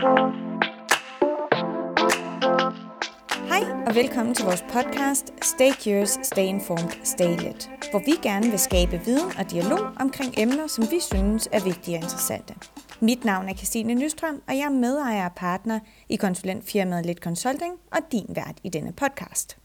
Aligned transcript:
Hej 0.00 0.08
og 3.86 3.94
velkommen 3.94 4.34
til 4.34 4.44
vores 4.44 4.64
podcast 4.72 5.32
Stay 5.42 5.72
Curious, 5.72 6.18
Stay 6.22 6.44
Informed, 6.44 7.04
Stay 7.04 7.36
Lit, 7.36 7.70
hvor 7.90 7.98
vi 7.98 8.12
gerne 8.22 8.50
vil 8.50 8.58
skabe 8.58 9.00
viden 9.04 9.32
og 9.38 9.50
dialog 9.50 9.78
omkring 10.00 10.34
emner, 10.38 10.66
som 10.66 10.84
vi 10.90 11.00
synes 11.00 11.48
er 11.52 11.64
vigtige 11.64 11.96
og 11.96 12.02
interessante. 12.02 12.54
Mit 13.00 13.24
navn 13.24 13.48
er 13.48 13.54
Christine 13.54 13.94
Nystrøm, 13.94 14.42
og 14.48 14.56
jeg 14.56 14.64
er 14.64 14.70
medejer 14.70 15.24
og 15.24 15.32
partner 15.36 15.80
i 16.08 16.16
konsulentfirmaet 16.16 17.06
Lit 17.06 17.18
Consulting 17.18 17.74
og 17.92 17.98
din 18.12 18.26
vært 18.28 18.58
i 18.64 18.68
denne 18.68 18.92
podcast. 18.92 19.56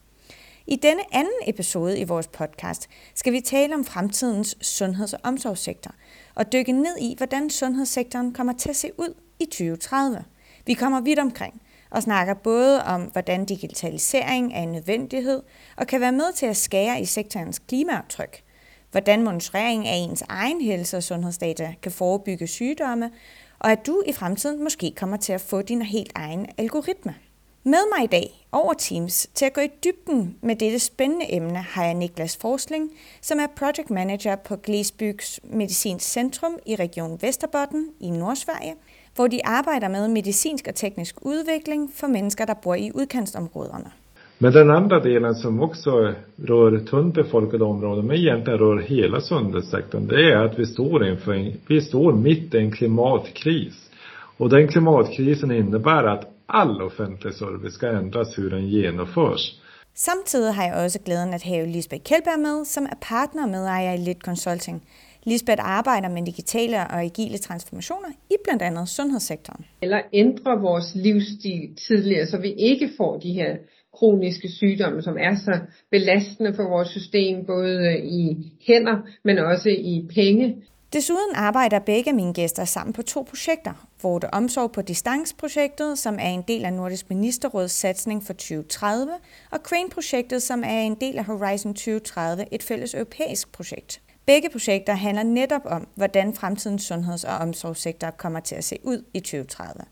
I 0.67 0.75
denne 0.75 1.15
anden 1.15 1.39
episode 1.47 1.99
i 1.99 2.03
vores 2.03 2.27
podcast 2.27 2.89
skal 3.13 3.33
vi 3.33 3.41
tale 3.41 3.75
om 3.75 3.85
fremtidens 3.85 4.57
sundheds- 4.61 5.13
og 5.13 5.19
omsorgssektor 5.23 5.91
og 6.35 6.51
dykke 6.51 6.71
ned 6.71 6.97
i, 7.01 7.13
hvordan 7.17 7.49
sundhedssektoren 7.49 8.33
kommer 8.33 8.53
til 8.53 8.69
at 8.69 8.75
se 8.75 8.91
ud 8.97 9.13
i 9.39 9.45
2030. 9.45 10.23
Vi 10.65 10.73
kommer 10.73 11.01
vidt 11.01 11.19
omkring 11.19 11.61
og 11.89 12.03
snakker 12.03 12.33
både 12.33 12.83
om, 12.83 13.01
hvordan 13.01 13.45
digitalisering 13.45 14.53
er 14.53 14.61
en 14.61 14.71
nødvendighed 14.71 15.41
og 15.77 15.87
kan 15.87 16.01
være 16.01 16.11
med 16.11 16.33
til 16.35 16.45
at 16.45 16.57
skære 16.57 17.01
i 17.01 17.05
sektorens 17.05 17.59
klimaaftryk, 17.59 18.43
hvordan 18.91 19.23
monitorering 19.23 19.87
af 19.87 19.95
ens 19.95 20.23
egen 20.29 20.61
helse- 20.61 20.97
og 20.97 21.03
sundhedsdata 21.03 21.73
kan 21.81 21.91
forebygge 21.91 22.47
sygdomme, 22.47 23.11
og 23.59 23.71
at 23.71 23.85
du 23.85 24.03
i 24.07 24.13
fremtiden 24.13 24.63
måske 24.63 24.93
kommer 24.95 25.17
til 25.17 25.33
at 25.33 25.41
få 25.41 25.61
din 25.61 25.81
helt 25.81 26.11
egen 26.15 26.45
algoritme. 26.57 27.15
Med 27.63 27.79
mig 27.95 28.03
i 28.03 28.07
dag 28.07 28.47
over 28.51 28.73
Teams 28.73 29.27
til 29.33 29.45
at 29.45 29.53
gå 29.53 29.61
i 29.61 29.69
dybden 29.83 30.37
med 30.41 30.55
dette 30.55 30.79
spændende 30.79 31.33
emne 31.33 31.57
har 31.57 31.83
jeg 31.83 31.93
Niklas 31.93 32.37
Forsling, 32.37 32.91
som 33.21 33.39
er 33.39 33.47
Project 33.47 33.89
Manager 33.89 34.35
på 34.35 34.55
Glesbygds 34.55 35.39
Medicinsk 35.43 36.09
Centrum 36.09 36.59
i 36.65 36.75
Region 36.75 37.21
Vesterbotten 37.21 37.89
i 37.99 38.09
Nordsverige, 38.09 38.75
hvor 39.15 39.27
de 39.27 39.39
arbejder 39.45 39.87
med 39.87 40.07
medicinsk 40.07 40.67
og 40.67 40.75
teknisk 40.75 41.15
udvikling 41.21 41.91
for 41.95 42.07
mennesker, 42.07 42.45
der 42.45 42.53
bor 42.53 42.75
i 42.75 42.91
udkantsområderne. 42.95 43.91
Men 44.39 44.53
den 44.53 44.71
andra 44.71 44.99
delen 44.99 45.35
som 45.35 45.61
också 45.61 46.13
rör 46.37 46.79
tunnbefolkade 46.85 47.63
områden, 47.63 48.07
men 48.07 48.15
egentligen 48.15 48.59
rör 48.59 48.81
hela 48.81 49.21
sundhetssektorn, 49.21 50.07
det 50.07 50.31
är 50.31 50.45
att 50.45 50.59
vi 50.59 50.65
står 50.65 51.07
inför 51.07 51.33
en, 51.33 51.61
vi 51.67 51.81
står 51.81 52.13
mitt 52.13 52.53
i 52.53 52.57
en 52.57 52.71
klimatkris. 52.71 53.89
Och 54.37 54.49
den 54.49 54.67
klimatkrisen 54.67 55.51
innebär 55.51 56.03
att 56.03 56.23
all 56.45 56.81
offentlig 56.81 57.33
service 57.33 57.73
ska 57.73 57.87
ändras 57.87 58.37
hur 58.37 58.49
den 58.49 58.67
genomförs. 58.67 59.61
Samtidig 59.97 60.53
har 60.53 60.63
jeg 60.63 60.85
også 60.85 60.99
glæden 61.05 61.33
at 61.33 61.43
have 61.43 61.65
Lisbeth 61.65 62.03
Kjeldberg 62.03 62.39
med, 62.39 62.65
som 62.65 62.83
er 62.83 62.97
partner 63.01 63.47
med 63.47 63.93
i 63.93 63.97
Lit 63.97 64.23
Consulting. 64.23 64.81
Lisbeth 65.25 65.61
arbejder 65.63 66.09
med 66.09 66.25
digitale 66.25 66.77
og 66.77 67.01
agile 67.01 67.37
transformationer 67.37 68.09
i 68.29 68.35
blandt 68.43 68.61
andet 68.61 68.89
sundhedssektoren. 68.89 69.65
Eller 69.81 70.01
ændre 70.13 70.61
vores 70.61 70.95
livsstil 70.95 71.75
tidligere, 71.87 72.25
så 72.27 72.37
vi 72.37 72.53
ikke 72.53 72.89
får 72.97 73.17
de 73.17 73.33
her 73.33 73.55
kroniske 73.93 74.49
sygdomme, 74.49 75.01
som 75.01 75.17
er 75.17 75.35
så 75.35 75.59
belastende 75.91 76.53
for 76.53 76.63
vores 76.63 76.87
system, 76.87 77.45
både 77.45 77.99
i 78.03 78.51
hænder, 78.67 78.97
men 79.23 79.37
også 79.37 79.69
i 79.69 80.07
penge. 80.15 80.55
Desuden 80.93 81.35
arbejder 81.35 81.79
begge 81.79 82.13
mine 82.13 82.33
gæster 82.33 82.65
sammen 82.65 82.93
på 82.93 83.01
to 83.01 83.21
projekter. 83.29 83.87
Vorte 84.03 84.33
Omsorg 84.33 84.71
på 84.71 84.81
Distansprojektet, 84.81 85.99
som 85.99 86.15
er 86.19 86.29
en 86.29 86.43
del 86.47 86.65
af 86.65 86.73
Nordisk 86.73 87.09
Ministerråds 87.09 87.71
satsning 87.71 88.23
for 88.23 88.33
2030, 88.33 89.11
og 89.51 89.59
Crane-projektet, 89.63 90.41
som 90.43 90.63
er 90.65 90.81
en 90.81 90.95
del 91.01 91.17
af 91.17 91.25
Horizon 91.25 91.73
2030, 91.73 92.45
et 92.51 92.63
fælles 92.63 92.93
europæisk 92.93 93.51
projekt. 93.51 94.01
Begge 94.27 94.49
projekter 94.51 94.93
handler 94.93 95.23
netop 95.23 95.61
om, 95.65 95.87
hvordan 95.95 96.33
fremtidens 96.33 96.83
sundheds- 96.91 97.23
og 97.23 97.37
omsorgssektor 97.47 98.09
kommer 98.09 98.39
til 98.39 98.55
at 98.55 98.63
se 98.63 98.75
ud 98.83 99.03
i 99.13 99.19
2030. 99.19 99.85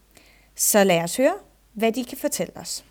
Så 0.56 0.84
lad 0.84 1.04
os 1.04 1.18
høre, 1.18 1.38
hvad 1.74 1.92
de 1.92 2.04
kan 2.04 2.18
fortælle 2.22 2.54
os. 2.58 2.84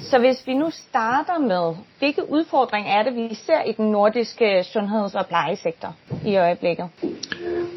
Så 0.00 0.18
hvis 0.18 0.46
vi 0.46 0.54
nu 0.54 0.70
starter 0.70 1.38
med, 1.38 1.76
hvilke 1.98 2.30
udfordringer 2.30 2.90
er 2.90 3.02
det, 3.02 3.14
vi 3.14 3.34
ser 3.34 3.62
i 3.62 3.72
den 3.72 3.90
nordiske 3.92 4.64
sundheds- 4.64 5.14
og 5.14 5.26
plejesektor 5.26 5.96
i 6.26 6.36
øjeblikket? 6.36 6.86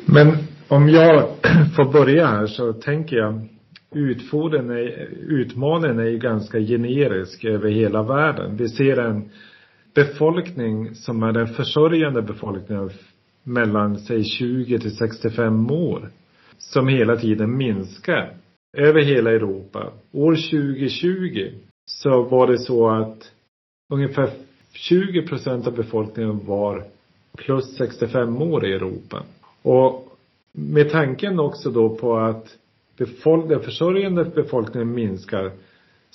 Men 0.08 0.28
om 0.70 0.90
jag 0.90 1.28
får 1.76 1.92
börja 1.92 2.28
här 2.28 2.48
så 2.48 2.74
tänker 2.74 3.16
jag 3.18 3.48
utfordringen 3.96 4.72
är, 4.72 5.08
utmaningen 5.42 6.00
är 6.00 6.10
ju 6.10 6.18
ganska 6.18 6.60
generisk 6.60 7.46
över 7.46 7.70
hela 7.70 8.04
världen. 8.04 8.56
Vi 8.58 8.70
ser 8.70 9.00
en 9.00 9.32
befolkning 9.96 10.96
som 10.96 11.24
är 11.24 11.32
den 11.32 11.48
försörjande 11.48 12.22
befolkningen 12.22 12.90
mellan 13.44 14.00
säg 14.00 14.24
20 14.24 14.80
till 14.80 14.98
65 14.98 15.72
år. 15.72 16.10
Som 16.58 16.88
hela 16.88 17.16
tiden 17.18 17.58
minskar 17.58 18.34
över 18.78 19.02
hela 19.02 19.32
Europa. 19.32 19.92
År 20.12 20.36
2020 20.36 21.52
så 21.86 22.24
var 22.24 22.48
det 22.48 22.58
så 22.58 22.90
att 22.90 23.32
ungefär 23.90 24.30
20 24.74 25.22
procent 25.22 25.68
av 25.68 25.76
befolkningen 25.76 26.46
var 26.46 26.84
plus 27.38 27.78
65 27.78 28.42
år 28.42 28.66
i 28.66 28.74
Europa. 28.74 29.24
Och 29.62 30.18
med 30.52 30.90
tanken 30.90 31.40
också 31.40 31.72
då 31.72 31.96
på 31.96 32.18
att 32.18 32.58
befolk 32.98 33.50
den 33.50 33.62
försörjande 33.62 34.26
befolkningen 34.26 34.94
minskar 34.94 35.52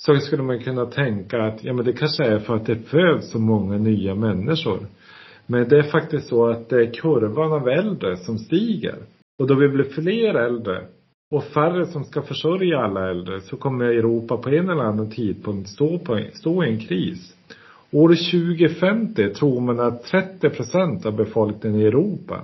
så 0.06 0.16
skulle 0.16 0.42
man 0.42 0.58
kunna 0.58 0.86
tänka 0.86 1.42
att 1.42 1.64
ja 1.64 1.72
men 1.72 1.84
det 1.84 1.92
kanske 1.92 2.24
är 2.24 2.38
för 2.38 2.56
att 2.56 2.66
det 2.66 2.76
föds 2.76 3.30
så 3.30 3.38
många 3.38 3.78
nya 3.78 4.14
människor. 4.14 4.78
Men 5.46 5.68
det 5.68 5.78
är 5.78 5.82
faktiskt 5.82 6.28
så 6.28 6.48
att 6.48 6.68
det 6.68 6.82
är 6.82 6.94
kurvan 6.94 7.52
av 7.52 7.68
äldre 7.68 8.16
som 8.16 8.38
stiger. 8.38 8.96
Och 9.38 9.46
då 9.46 9.54
vi 9.54 9.68
blir 9.68 9.84
fler 9.84 10.34
äldre 10.34 10.86
och 11.30 11.44
färre 11.44 11.86
som 11.86 12.04
ska 12.04 12.22
försörja 12.22 12.78
alla 12.78 13.10
äldre 13.10 13.40
så 13.40 13.56
kommer 13.56 13.84
Europa 13.84 14.36
på 14.36 14.48
en 14.48 14.68
eller 14.68 14.82
annan 14.82 15.10
tidpunkt 15.10 15.68
stå, 15.68 15.98
på, 15.98 16.20
stå 16.34 16.64
i 16.64 16.68
en 16.68 16.80
kris. 16.80 17.34
År 17.90 18.08
2050 18.08 19.34
tror 19.34 19.60
man 19.60 19.80
att 19.80 20.04
30 20.04 20.50
procent 20.50 21.06
av 21.06 21.16
befolkningen 21.16 21.80
i 21.80 21.84
Europa 21.84 22.42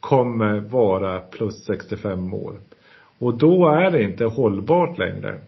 kommer 0.00 0.60
vara 0.60 1.20
plus 1.20 1.64
65 1.64 2.34
år. 2.34 2.54
Och 3.18 3.38
då 3.38 3.68
är 3.68 3.90
det 3.90 4.02
inte 4.02 4.24
hållbart 4.24 4.98
längre. 4.98 5.40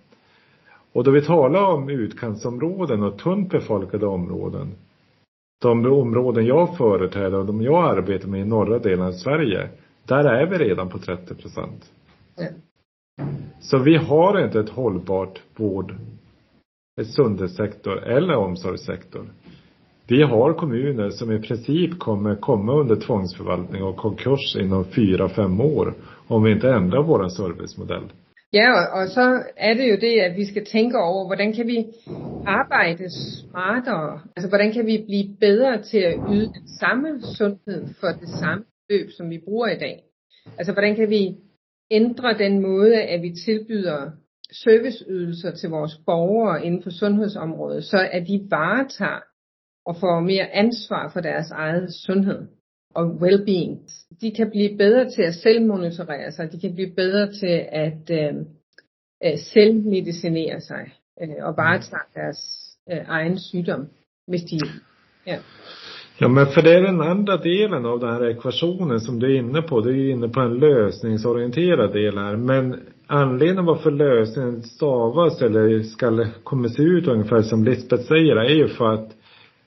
Och 0.92 1.04
då 1.04 1.10
vi 1.10 1.22
talar 1.22 1.64
om 1.64 1.88
utkantsområden 1.88 3.02
och 3.02 3.18
tunt 3.18 3.50
befolkade 3.50 4.06
områden. 4.06 4.74
De 5.62 5.86
områden 5.86 6.46
jag 6.46 6.76
företräder 6.76 7.38
och 7.38 7.46
de 7.46 7.62
jag 7.62 7.98
arbetar 7.98 8.28
med 8.28 8.40
i 8.40 8.44
norra 8.44 8.78
delen 8.78 9.06
av 9.06 9.12
Sverige. 9.12 9.68
Där 10.06 10.24
är 10.24 10.46
vi 10.46 10.58
redan 10.58 10.88
på 10.88 10.98
30 10.98 11.34
procent. 11.34 11.92
Mm. 12.38 12.52
Så 13.60 13.78
vi 13.78 13.96
har 13.96 14.44
inte 14.44 14.60
ett 14.60 14.68
hållbart 14.68 15.42
vård, 15.56 15.94
ett 17.00 17.10
sundhetssektor 17.10 18.02
eller 18.02 18.36
omsorgssektor. 18.36 19.24
Vi 20.06 20.22
har 20.22 20.52
kommuner 20.52 21.10
som 21.10 21.32
i 21.32 21.42
princip 21.42 21.98
kommer 21.98 22.36
komma 22.36 22.72
under 22.72 22.96
tvångsförvaltning 22.96 23.82
och 23.82 23.96
konkurs 23.96 24.56
inom 24.56 24.84
fyra, 24.84 25.28
fem 25.28 25.60
år 25.60 25.94
om 26.28 26.42
vi 26.42 26.52
inte 26.52 26.70
ändrar 26.70 27.02
vår 27.02 27.28
servicemodell. 27.28 28.04
Ja, 28.52 28.72
og, 28.72 29.00
og 29.00 29.08
så 29.08 29.42
er 29.56 29.74
det 29.74 29.90
jo 29.90 29.96
det, 29.96 30.20
at 30.20 30.36
vi 30.36 30.44
skal 30.46 30.64
tænke 30.64 30.98
over, 30.98 31.26
hvordan 31.26 31.52
kan 31.52 31.66
vi 31.66 31.86
arbejde 32.46 33.10
smartere? 33.10 34.20
Altså, 34.36 34.48
hvordan 34.48 34.72
kan 34.72 34.86
vi 34.86 35.04
blive 35.06 35.36
bedre 35.40 35.82
til 35.82 35.98
at 35.98 36.14
yde 36.30 36.46
den 36.46 36.68
samme 36.80 37.20
sundhed 37.36 37.94
for 38.00 38.08
det 38.08 38.28
samme 38.28 38.64
løb, 38.90 39.10
som 39.16 39.30
vi 39.30 39.38
bruger 39.44 39.68
i 39.68 39.78
dag? 39.78 40.02
Altså, 40.58 40.72
hvordan 40.72 40.96
kan 40.96 41.10
vi 41.10 41.36
ændre 41.90 42.38
den 42.38 42.62
måde, 42.62 43.02
at 43.02 43.22
vi 43.22 43.34
tilbyder 43.44 44.10
serviceydelser 44.52 45.50
til 45.50 45.70
vores 45.70 46.00
borgere 46.06 46.64
inden 46.64 46.82
for 46.82 46.90
sundhedsområdet, 46.90 47.84
så 47.84 48.08
at 48.12 48.26
de 48.28 48.46
varetager 48.50 49.20
og 49.86 49.96
får 49.96 50.20
mere 50.20 50.50
ansvar 50.54 51.10
for 51.12 51.20
deres 51.20 51.50
eget 51.50 51.94
sundhed 51.94 52.48
og 52.94 53.06
well-being. 53.06 53.78
De 54.20 54.30
kan 54.30 54.50
blive 54.50 54.78
bedre 54.78 55.10
til 55.10 55.22
at 55.22 55.34
selvmonitorere 55.34 56.32
sig, 56.32 56.52
de 56.52 56.60
kan 56.60 56.74
blive 56.74 56.90
bedre 56.96 57.32
til 57.32 57.66
at 57.72 58.10
øh, 58.10 58.34
øh, 59.24 59.38
selvmedicinere 59.38 60.60
sig 60.60 60.92
øh, 61.22 61.28
og 61.40 61.54
varetage 61.56 62.08
deres 62.14 62.38
øh, 62.92 63.00
egen 63.08 63.38
sygdom, 63.38 63.86
hvis 64.26 64.42
de 64.42 64.58
ja. 65.26 65.38
Ja, 66.18 66.28
men 66.28 66.46
för 66.46 66.62
det 66.62 66.74
är 66.74 66.82
den 66.82 67.00
andra 67.00 67.36
delen 67.36 67.86
av 67.86 68.00
den 68.00 68.08
här 68.08 68.30
ekvationen 68.30 69.00
som 69.00 69.18
du 69.18 69.26
är 69.26 69.38
inne 69.38 69.62
på. 69.62 69.80
Du 69.80 69.90
är 69.90 70.10
inne 70.10 70.28
på 70.28 70.40
en 70.40 70.54
lösningsorienterad 70.54 71.92
del 71.92 72.18
här. 72.18 72.36
Men 72.36 72.80
anledningen 73.06 73.64
varför 73.64 73.90
lösningen 73.90 74.62
stavas 74.62 75.42
eller 75.42 75.82
ska 75.82 76.26
kommer 76.44 76.68
se 76.68 76.82
ut 76.82 77.08
ungefär 77.08 77.42
som 77.42 77.64
Lisbeth 77.64 78.02
säger 78.02 78.36
är 78.36 78.48
ju 78.48 78.68
för 78.68 78.92
att 78.94 79.10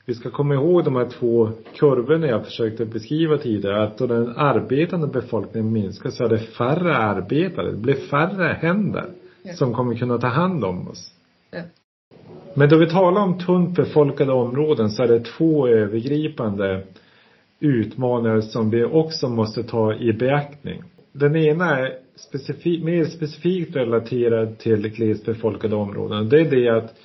vi 0.06 0.14
ska 0.14 0.30
komma 0.30 0.54
ihåg 0.54 0.84
de 0.84 0.96
här 0.96 1.10
två 1.20 1.50
kurvorna 1.76 2.28
jag 2.28 2.46
försökte 2.46 2.86
beskriva 2.86 3.38
tidigare. 3.38 3.84
Att 3.84 3.98
då 3.98 4.08
den 4.08 4.34
arbetande 4.38 5.08
befolkningen 5.08 5.72
minskar 5.72 6.10
så 6.10 6.24
är 6.26 6.30
det 6.30 6.40
färre 6.40 6.98
arbetare. 6.98 7.72
Det 7.72 7.78
blir 7.78 7.96
färre 7.96 8.58
händer 8.62 9.06
Ja. 9.44 9.54
som 9.54 9.74
kommer 9.74 9.96
kunna 9.96 10.18
ta 10.18 10.28
hand 10.28 10.64
om 10.64 10.88
oss. 10.88 11.12
Ja. 11.52 11.62
Men 12.54 12.70
då 12.70 12.78
vi 12.78 12.90
talar 12.90 13.22
om 13.22 13.40
tunt 13.40 13.76
befolkade 13.76 14.32
områden 14.32 14.90
så 14.90 15.04
är 15.04 15.08
det 15.08 15.20
två 15.20 15.68
övergripande 15.68 16.84
utmaningar 17.60 18.42
som 18.42 18.70
vi 18.70 18.84
också 18.84 19.30
måste 19.30 19.64
ta 19.64 19.94
i 19.94 20.14
beaktning. 20.14 20.84
Den 21.12 21.36
ena 21.36 21.80
är 21.80 21.94
specifik, 22.16 22.84
mer 22.84 23.06
specifikt 23.06 23.76
relaterad 23.76 24.58
till 24.58 24.88
glesbefolkade 24.88 25.76
områden. 25.76 26.30
Det 26.30 26.40
är 26.42 26.50
det 26.52 26.70
att 26.70 26.96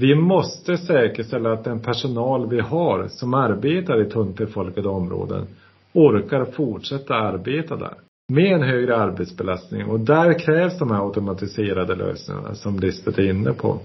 vi 0.00 0.14
måste 0.14 0.76
säkerställa 0.76 1.52
att 1.52 1.64
den 1.64 1.80
personal 1.80 2.48
vi 2.48 2.60
har 2.60 3.08
som 3.08 3.34
arbetar 3.34 4.02
i 4.02 4.10
tunt 4.10 4.36
befolkade 4.36 4.88
områden 4.88 5.46
orkar 5.92 6.44
fortsätta 6.44 7.14
arbeta 7.14 7.76
där. 7.76 7.94
Med 8.32 8.52
en 8.52 8.62
högre 8.62 8.96
arbetsbelastning 8.96 9.84
och 9.86 10.00
där 10.00 10.38
krävs 10.38 10.78
de 10.78 10.90
här 10.90 11.04
automatiserade 11.04 11.94
lösningarna 11.94 12.54
som 12.54 12.80
Lisbeth 12.80 13.20
är 13.20 13.30
inne 13.30 13.52
på. 13.52 13.78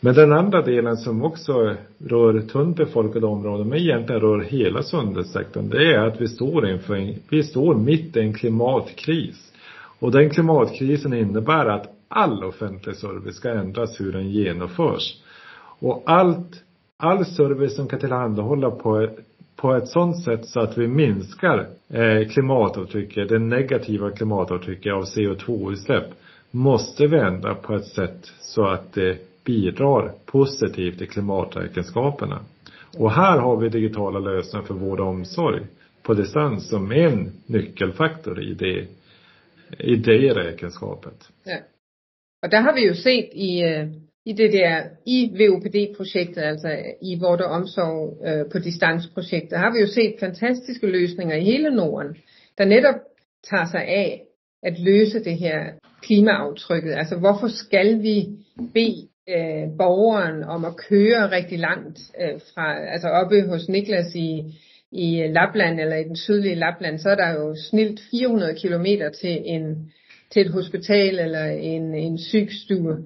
Men 0.00 0.14
den 0.14 0.32
andra 0.32 0.62
delen 0.62 0.96
som 0.96 1.24
också 1.24 1.74
rör 1.98 2.40
tunt 2.40 2.76
befolkade 2.76 3.26
områden, 3.26 3.68
men 3.68 3.78
egentligen 3.78 4.20
rör 4.20 4.40
hela 4.40 4.82
sundhetssektorn, 4.82 5.68
det 5.68 5.94
är 5.94 5.98
att 5.98 6.20
vi 6.20 6.28
står 6.28 6.68
inför 6.68 7.14
vi 7.28 7.42
står 7.42 7.74
mitt 7.74 8.16
i 8.16 8.20
en 8.20 8.34
klimatkris. 8.34 9.52
Och 9.98 10.12
den 10.12 10.30
klimatkrisen 10.30 11.12
innebär 11.12 11.66
att 11.66 11.86
all 12.08 12.44
offentlig 12.44 12.96
service 12.96 13.36
ska 13.36 13.50
ändras 13.50 14.00
hur 14.00 14.12
den 14.12 14.30
genomförs. 14.30 15.21
Och 15.82 16.02
allt, 16.06 16.64
all 16.96 17.24
service 17.24 17.76
som 17.76 17.88
kan 17.88 18.00
tillhandahålla 18.00 18.70
på, 18.70 19.08
på 19.56 19.74
ett 19.74 19.88
sådant 19.88 20.24
sätt 20.24 20.46
så 20.46 20.60
att 20.60 20.78
vi 20.78 20.88
minskar 20.88 21.68
eh, 21.88 22.28
klimatavtrycket, 22.28 23.28
det 23.28 23.38
negativa 23.38 24.10
klimatavtrycket 24.10 24.92
av 24.92 25.04
CO2-utsläpp, 25.04 26.04
måste 26.50 27.06
vi 27.06 27.18
ändra 27.18 27.54
på 27.54 27.74
ett 27.74 27.86
sätt 27.86 28.32
så 28.40 28.66
att 28.66 28.92
det 28.92 29.18
bidrar 29.44 30.12
positivt 30.26 30.98
till 30.98 31.08
klimaträkenskaperna. 31.08 32.40
Och 32.98 33.12
här 33.12 33.38
har 33.38 33.56
vi 33.56 33.68
digitala 33.68 34.18
lösningar 34.18 34.66
för 34.66 34.74
vård 34.74 35.00
och 35.00 35.06
omsorg 35.06 35.62
på 36.02 36.14
distans 36.14 36.68
som 36.68 36.92
en 36.92 37.32
nyckelfaktor 37.46 38.42
i 38.42 38.54
det, 38.54 38.86
i 39.78 39.96
det 39.96 40.34
räkenskapet. 40.34 41.28
Ja. 41.44 41.58
Och 42.42 42.50
det 42.50 42.56
har 42.56 42.74
vi 42.74 42.88
ju 42.88 42.94
sett 42.94 43.34
i, 43.34 43.62
eh, 43.62 43.88
i 44.24 44.32
det 44.32 44.48
där, 44.48 44.90
i 45.06 45.28
VOPD-projektet, 45.28 46.42
alltså 46.42 46.68
i 47.00 47.18
vård 47.20 47.40
och 47.40 47.50
omsorg 47.50 48.26
øh, 48.26 48.50
på 48.52 48.58
distansprojektet, 48.58 49.58
har 49.58 49.72
vi 49.72 49.80
ju 49.80 49.86
sett 49.86 50.20
fantastiska 50.20 50.86
lösningar 50.86 51.36
i 51.36 51.44
hela 51.44 51.70
Norden, 51.70 52.16
der 52.58 52.64
netop 52.64 52.96
tar 53.50 53.66
sig 53.66 53.80
af 53.88 54.22
att 54.66 54.78
lösa 54.78 55.18
det 55.18 55.34
här 55.34 55.74
klimaaftrykket. 56.02 56.94
Alltså 56.94 57.16
varför 57.16 57.48
ska 57.48 57.82
vi 57.82 58.38
be 58.74 58.88
øh, 59.28 59.76
borgeren 59.78 60.44
om 60.44 60.64
at 60.64 60.76
køre 60.76 61.30
rigtig 61.30 61.58
langt 61.58 61.98
øh, 62.20 62.40
fra, 62.54 62.92
altså 62.92 63.08
oppe 63.08 63.42
hos 63.42 63.68
Niklas 63.68 64.14
i, 64.14 64.42
i 64.92 65.26
Lapland 65.26 65.80
eller 65.80 65.96
i 65.96 66.04
den 66.04 66.16
sydlige 66.16 66.54
Lapland, 66.54 66.98
så 66.98 67.10
er 67.10 67.14
der 67.14 67.30
jo 67.32 67.56
snilt 67.70 68.00
400 68.10 68.54
kilometer 68.54 69.10
til 69.10 69.42
en 69.44 69.92
til 70.32 70.42
et 70.42 70.52
hospital 70.52 71.18
eller 71.18 71.44
en, 71.44 71.94
en 71.94 72.18
sygstue. 72.18 72.96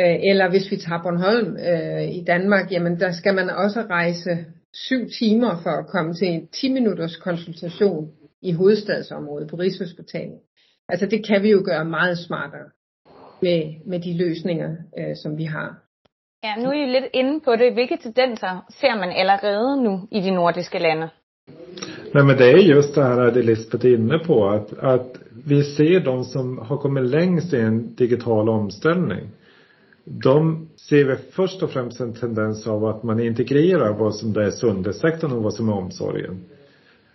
Øh, 0.00 0.16
eller 0.30 0.48
hvis 0.50 0.70
vi 0.70 0.76
tager 0.76 1.02
Bornholm 1.02 1.56
øh, 1.70 2.08
i 2.18 2.24
Danmark, 2.24 2.72
jamen 2.72 3.00
der 3.00 3.12
skal 3.12 3.34
man 3.34 3.50
også 3.50 3.80
rejse 3.80 4.30
syv 4.74 5.08
timer 5.18 5.60
for 5.62 5.70
at 5.70 5.86
komme 5.86 6.14
til 6.14 6.28
en 6.28 6.46
10 6.46 6.72
minutters 6.72 7.16
konsultation 7.16 8.10
i 8.42 8.52
hovedstadsområdet 8.52 9.50
på 9.50 9.56
Rigshospitalet. 9.56 10.38
Altså 10.88 11.06
det 11.06 11.26
kan 11.26 11.42
vi 11.42 11.50
jo 11.50 11.62
gøre 11.64 11.84
meget 11.84 12.18
smartere 12.18 12.68
med, 13.42 13.60
med 13.86 14.00
de 14.00 14.16
løsninger, 14.16 14.70
øh, 14.98 15.16
som 15.22 15.38
vi 15.38 15.44
har. 15.44 15.82
Ja, 16.44 16.62
nu 16.62 16.68
er 16.68 16.86
I 16.86 16.92
lidt 16.92 17.10
inde 17.12 17.40
på 17.44 17.56
det. 17.56 17.72
Hvilke 17.72 17.96
tendenser 18.02 18.64
ser 18.80 18.94
man 18.94 19.10
allerede 19.10 19.82
nu 19.84 20.08
i 20.12 20.20
de 20.20 20.30
nordiske 20.30 20.78
lande? 20.78 21.08
Nej 22.14 22.22
men 22.24 22.36
det 22.38 22.50
är 22.50 22.58
just 22.58 22.94
det 22.94 23.04
här 23.04 23.30
det 23.30 23.42
Lisbeth 23.42 23.86
är 23.86 23.94
inne 23.94 24.18
på 24.18 24.48
att, 24.48 24.78
att 24.78 25.18
vi 25.46 25.62
ser 25.62 26.00
de 26.00 26.24
som 26.24 26.58
har 26.58 26.76
kommit 26.76 27.10
längst 27.10 27.52
i 27.52 27.60
en 27.60 27.94
digital 27.94 28.48
omställning. 28.48 29.28
De 30.08 30.68
ser 30.76 31.04
vi 31.04 31.16
först 31.16 31.62
och 31.62 31.70
främst 31.70 32.00
en 32.00 32.14
tendens 32.14 32.66
av 32.66 32.84
att 32.84 33.02
man 33.02 33.20
integrerar 33.20 33.98
vad 33.98 34.14
som 34.14 34.32
det 34.32 34.44
är 34.44 34.50
sundhetssektorn 34.50 35.32
och 35.32 35.42
vad 35.42 35.54
som 35.54 35.68
är 35.68 35.72
omsorgen. 35.72 36.44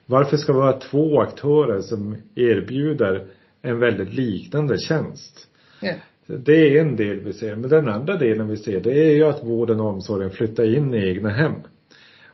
Varför 0.06 0.38
ska 0.38 0.54
det 0.54 0.60
vara 0.60 0.80
två 0.80 1.22
aktörer 1.22 1.82
som 1.82 2.16
erbjuder 2.36 3.28
en 3.62 3.80
väldigt 3.80 4.14
liknande 4.14 4.78
tjänst? 4.78 5.48
Ja. 5.82 5.94
Det 6.26 6.78
är 6.78 6.82
en 6.82 6.96
del 6.96 7.20
vi 7.20 7.34
ser. 7.34 7.56
Men 7.56 7.70
den 7.70 7.90
andra 7.90 8.16
delen 8.16 8.48
vi 8.48 8.58
ser 8.58 8.80
det 8.80 9.12
är 9.12 9.16
ju 9.16 9.24
att 9.24 9.44
vården 9.44 9.80
och 9.80 9.88
omsorgen 9.88 10.32
flyttar 10.32 10.76
in 10.76 10.94
i 10.94 11.10
egna 11.10 11.30
hem. 11.30 11.54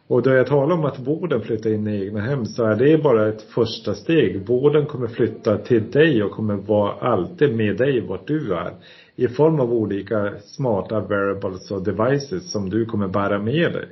Och 0.07 0.21
då 0.21 0.29
jag 0.29 0.47
talar 0.47 0.75
om 0.75 0.85
att 0.85 0.99
vården 0.99 1.41
flyttar 1.41 1.69
in 1.69 1.87
i 1.87 2.05
egna 2.05 2.21
hem 2.21 2.45
så 2.45 2.63
är 2.63 2.75
det 2.75 3.03
bara 3.03 3.27
ett 3.27 3.41
första 3.41 3.93
steg. 3.93 4.47
Vården 4.47 4.85
kommer 4.85 5.07
flytta 5.07 5.57
till 5.57 5.91
dig 5.91 6.23
och 6.23 6.31
kommer 6.31 6.55
vara 6.55 6.91
alltid 6.91 7.55
med 7.55 7.77
dig 7.77 8.01
vart 8.01 8.27
du 8.27 8.53
är. 8.53 8.73
I 9.15 9.27
form 9.27 9.59
av 9.59 9.73
olika 9.73 10.33
smarta 10.39 10.99
variables 10.99 11.71
och 11.71 11.83
devices 11.83 12.51
som 12.51 12.69
du 12.69 12.85
kommer 12.85 13.07
bära 13.07 13.39
med 13.39 13.73
dig. 13.73 13.87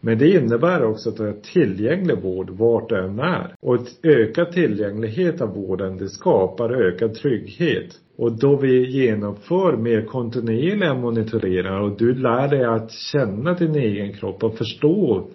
Men 0.00 0.18
det 0.18 0.30
innebär 0.30 0.84
också 0.84 1.08
att 1.08 1.16
du 1.16 1.26
har 1.26 1.32
tillgänglig 1.32 2.22
vård 2.22 2.50
vart 2.50 2.88
du 2.88 2.98
än 2.98 3.18
är. 3.18 3.54
Och 3.60 3.74
ett 3.74 3.98
ökad 4.02 4.52
tillgänglighet 4.52 5.40
av 5.40 5.54
vården 5.54 5.96
det 5.96 6.08
skapar 6.08 6.70
ökad 6.70 7.14
trygghet. 7.14 8.00
Och 8.16 8.38
då 8.38 8.56
vi 8.56 8.90
genomför 8.90 9.76
mer 9.76 10.02
kontinuerliga 10.02 10.94
monitoreringar 10.94 11.80
och 11.80 11.96
du 11.96 12.14
lär 12.14 12.48
dig 12.48 12.64
att 12.64 12.90
känna 12.92 13.54
din 13.54 13.74
egen 13.74 14.12
kropp 14.12 14.44
och 14.44 14.58
förstå 14.58 15.26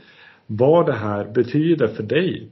vad 0.48 0.86
det 0.86 0.94
här 0.94 1.33
betyder 1.33 1.88
för 1.88 2.04
dig. 2.04 2.50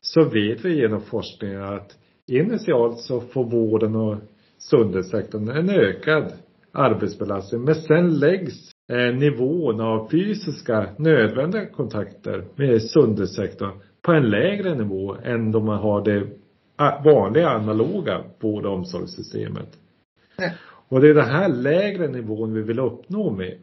Så 0.00 0.24
vet 0.24 0.64
vi 0.64 0.80
genom 0.80 1.00
forskningen 1.00 1.62
att 1.62 1.90
initialt 2.26 2.98
så 2.98 3.20
får 3.20 3.44
vården 3.44 3.96
och 3.96 4.16
sundhetssektorn 4.58 5.48
en 5.48 5.70
ökad 5.70 6.32
arbetsbelastning. 6.72 7.64
Men 7.64 7.74
sen 7.74 8.18
läggs 8.18 8.70
eh, 8.92 9.14
nivån 9.14 9.80
av 9.80 10.08
fysiska 10.10 10.88
nödvändiga 10.98 11.66
kontakter 11.66 12.44
med 12.56 12.82
sundhetssektorn 12.82 13.78
på 14.02 14.12
en 14.12 14.30
lägre 14.30 14.74
nivå 14.74 15.16
än 15.24 15.52
då 15.52 15.60
man 15.60 15.78
har 15.78 16.04
det 16.04 16.26
vanliga 17.04 17.48
analoga 17.48 18.24
vård 18.40 18.66
och 18.66 18.72
omsorgssystemet. 18.72 19.68
Nej. 20.38 20.54
Och 20.88 21.00
det 21.00 21.08
är 21.08 21.14
den 21.14 21.30
här 21.30 21.48
lägre 21.48 22.08
nivån 22.08 22.54
vi 22.54 22.62
vill 22.62 22.78
uppnå 22.78 23.30
med. 23.30 23.58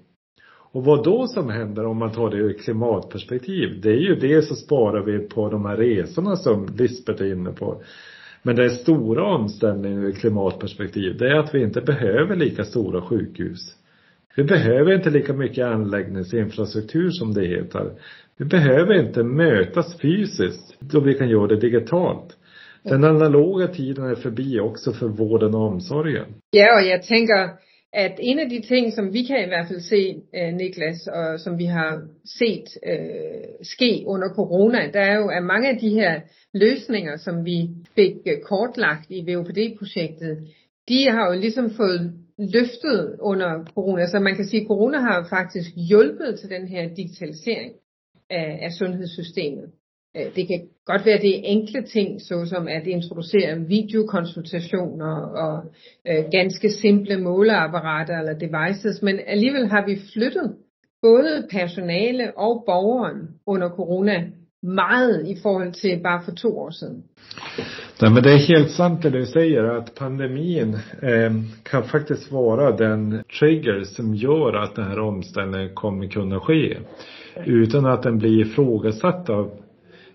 Och 0.71 0.85
vad 0.85 1.03
då 1.03 1.27
som 1.27 1.49
händer 1.49 1.85
om 1.85 1.97
man 1.97 2.11
tar 2.11 2.29
det 2.29 2.37
ur 2.37 2.53
klimatperspektiv, 2.53 3.81
det 3.81 3.89
är 3.89 3.99
ju 3.99 4.15
det 4.15 4.41
så 4.41 4.55
sparar 4.55 5.03
vi 5.03 5.19
på 5.19 5.49
de 5.49 5.65
här 5.65 5.77
resorna 5.77 6.35
som 6.35 6.67
Lisbeth 6.77 7.23
är 7.23 7.31
inne 7.33 7.51
på. 7.51 7.81
Men 8.43 8.55
den 8.55 8.69
stora 8.69 9.23
omställningen 9.23 10.03
ur 10.03 10.11
klimatperspektiv, 10.11 11.17
det 11.17 11.27
är 11.27 11.35
att 11.35 11.55
vi 11.55 11.63
inte 11.63 11.81
behöver 11.81 12.35
lika 12.35 12.63
stora 12.63 13.01
sjukhus. 13.01 13.75
Vi 14.35 14.43
behöver 14.43 14.95
inte 14.95 15.09
lika 15.09 15.33
mycket 15.33 15.65
anläggningsinfrastruktur 15.65 17.09
som 17.09 17.33
det 17.33 17.45
heter. 17.45 17.91
Vi 18.37 18.45
behöver 18.45 18.93
inte 18.93 19.23
mötas 19.23 19.97
fysiskt 20.01 20.75
då 20.79 20.99
vi 20.99 21.13
kan 21.13 21.29
göra 21.29 21.47
det 21.47 21.55
digitalt. 21.55 22.37
Den 22.83 23.03
analoga 23.03 23.67
tiden 23.67 24.05
är 24.05 24.15
förbi 24.15 24.59
också 24.59 24.93
för 24.93 25.07
vården 25.07 25.55
och 25.55 25.61
omsorgen. 25.61 26.25
Ja, 26.51 26.79
och 26.79 26.87
jag 26.87 27.03
tänker 27.03 27.43
att 27.97 28.19
en 28.19 28.39
av 28.39 28.49
de 28.49 28.61
ting 28.61 28.91
som 28.91 29.11
vi 29.11 29.25
kan 29.25 29.37
i 29.37 29.43
alla 29.43 29.65
fall 29.65 29.81
se, 29.81 30.17
eh, 30.33 30.55
Niklas, 30.55 31.07
och 31.07 31.41
som 31.41 31.57
vi 31.57 31.65
har 31.65 32.07
sett 32.39 32.83
äh, 32.83 32.93
eh, 32.93 33.49
ske 33.61 34.05
under 34.05 34.29
corona, 34.29 34.79
det 34.93 34.99
är 34.99 35.17
ju 35.19 35.37
att 35.37 35.43
många 35.43 35.69
av 35.69 35.75
de 35.81 35.89
här 35.89 36.23
lösningar 36.53 37.17
som 37.17 37.43
vi 37.43 37.69
fick 37.95 38.27
øh, 38.27 38.33
eh, 38.33 38.39
kortlagt 38.39 39.11
i 39.11 39.21
VOPD-projektet, 39.21 40.37
de 40.87 41.09
har 41.09 41.33
ju 41.33 41.39
liksom 41.39 41.69
fått 41.69 42.01
løftet 42.37 43.19
under 43.19 43.65
corona. 43.73 44.07
Så 44.07 44.19
man 44.19 44.35
kan 44.35 44.45
sige, 44.45 44.61
at 44.61 44.67
corona 44.67 44.97
har 44.99 45.27
faktisk 45.29 45.69
hjulpet 45.75 46.39
til 46.39 46.49
den 46.49 46.67
her 46.67 46.89
digitalisering 46.95 47.71
af, 48.29 48.59
af 48.61 48.71
sundhedssystemet. 48.71 49.71
Øh, 50.17 50.35
det 50.35 50.47
kan 50.47 50.61
godt 50.85 51.05
være, 51.05 51.15
at 51.15 51.21
det 51.21 51.37
er 51.37 51.41
enkle 51.43 51.81
ting, 51.81 52.21
såsom 52.21 52.67
at 52.67 52.87
introducere 52.87 53.59
videokonsultationer 53.59 55.15
og 55.15 55.63
øh, 56.07 56.23
ganske 56.31 56.69
simple 56.71 57.17
måleapparater 57.17 58.19
eller 58.19 58.33
devices, 58.33 59.01
men 59.01 59.19
alligevel 59.27 59.67
har 59.67 59.85
vi 59.85 59.97
flyttet 60.13 60.55
både 61.01 61.47
personale 61.51 62.37
og 62.37 62.63
borgeren 62.65 63.27
under 63.47 63.69
corona 63.69 64.25
meget 64.63 65.27
i 65.27 65.35
forhold 65.43 65.73
till 65.73 66.03
bara 66.03 66.21
för 66.21 66.31
två 66.31 66.49
år 66.49 66.71
sedan. 66.71 67.03
Nej, 68.01 68.11
men 68.11 68.23
det 68.23 68.33
är 68.33 68.37
helt 68.37 68.71
sant 68.71 69.01
det 69.01 69.09
du 69.09 69.25
säger 69.25 69.63
att 69.63 69.95
pandemin 69.95 70.73
eh, 71.01 71.31
kan 71.63 71.83
faktiskt 71.83 72.31
vara 72.31 72.71
den 72.71 73.23
trigger 73.39 73.83
som 73.83 74.15
gör 74.15 74.53
att 74.53 74.75
den 74.75 74.85
här 74.85 74.99
omställningen 74.99 75.75
kommer 75.75 76.07
kunna 76.07 76.39
ske. 76.39 76.77
Utan 77.45 77.85
att 77.85 78.03
den 78.03 78.17
blir 78.17 78.41
ifrågasatt 78.41 79.29
av 79.29 79.51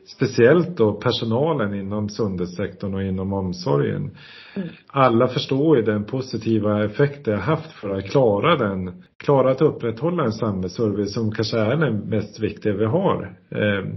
speciellt 0.07 0.77
då 0.77 0.93
personalen 0.93 1.75
inom 1.75 2.09
sundhetssektorn 2.09 2.95
och 2.95 3.03
inom 3.03 3.33
omsorgen. 3.33 4.11
Mm. 4.55 4.69
Alla 4.87 5.29
förstår 5.29 5.77
ju 5.77 5.83
den 5.83 6.05
positiva 6.05 6.85
effekt 6.85 7.25
det 7.25 7.33
har 7.33 7.41
haft 7.41 7.73
för 7.73 7.91
att 7.91 8.11
klara 8.11 8.57
den, 8.57 9.03
klara 9.17 9.51
att 9.51 9.63
upprätthålla 9.63 10.25
en 10.25 10.33
samhällsservice 10.33 11.15
som 11.15 11.33
kanske 11.33 11.59
är 11.59 11.77
den 11.77 11.97
mest 11.97 12.41
viktiga 12.41 12.73
vi 12.73 12.85
har. 12.85 13.37
Eh, 13.51 13.95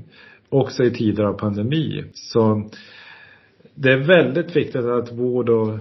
också 0.49 0.83
i 0.83 0.91
tider 0.91 1.23
av 1.23 1.33
pandemi. 1.33 2.03
Så 2.13 2.69
det 3.75 3.91
är 3.91 3.97
väldigt 3.97 4.55
viktigt 4.55 4.85
att 4.85 5.11
vård 5.11 5.49
och 5.49 5.79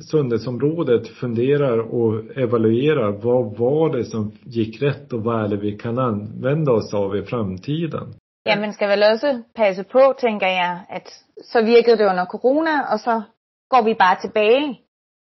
sundhetsområdet 0.00 1.08
funderar 1.08 1.78
och 1.78 2.36
evaluerar 2.36 3.12
vad 3.12 3.58
var 3.58 3.96
det 3.96 4.04
som 4.04 4.32
gick 4.44 4.82
rätt 4.82 5.12
och 5.12 5.22
vad 5.22 5.44
är 5.44 5.48
det 5.48 5.56
vi 5.56 5.72
kan 5.72 5.98
använda 5.98 6.72
oss 6.72 6.94
av 6.94 7.16
i 7.16 7.22
framtiden. 7.22 8.14
Ja, 8.46 8.56
man 8.56 8.72
ska 8.72 8.86
väl 8.86 9.14
också 9.14 9.42
passa 9.54 9.84
på, 9.84 10.14
tänker 10.14 10.46
jag, 10.46 10.78
att 10.88 11.08
så 11.44 11.62
virkede 11.62 11.96
det 11.96 12.10
under 12.10 12.26
corona, 12.26 12.92
och 12.92 13.00
så 13.00 13.22
går 13.68 13.82
vi 13.82 13.94
bara 13.94 14.16
tillbaka 14.16 14.74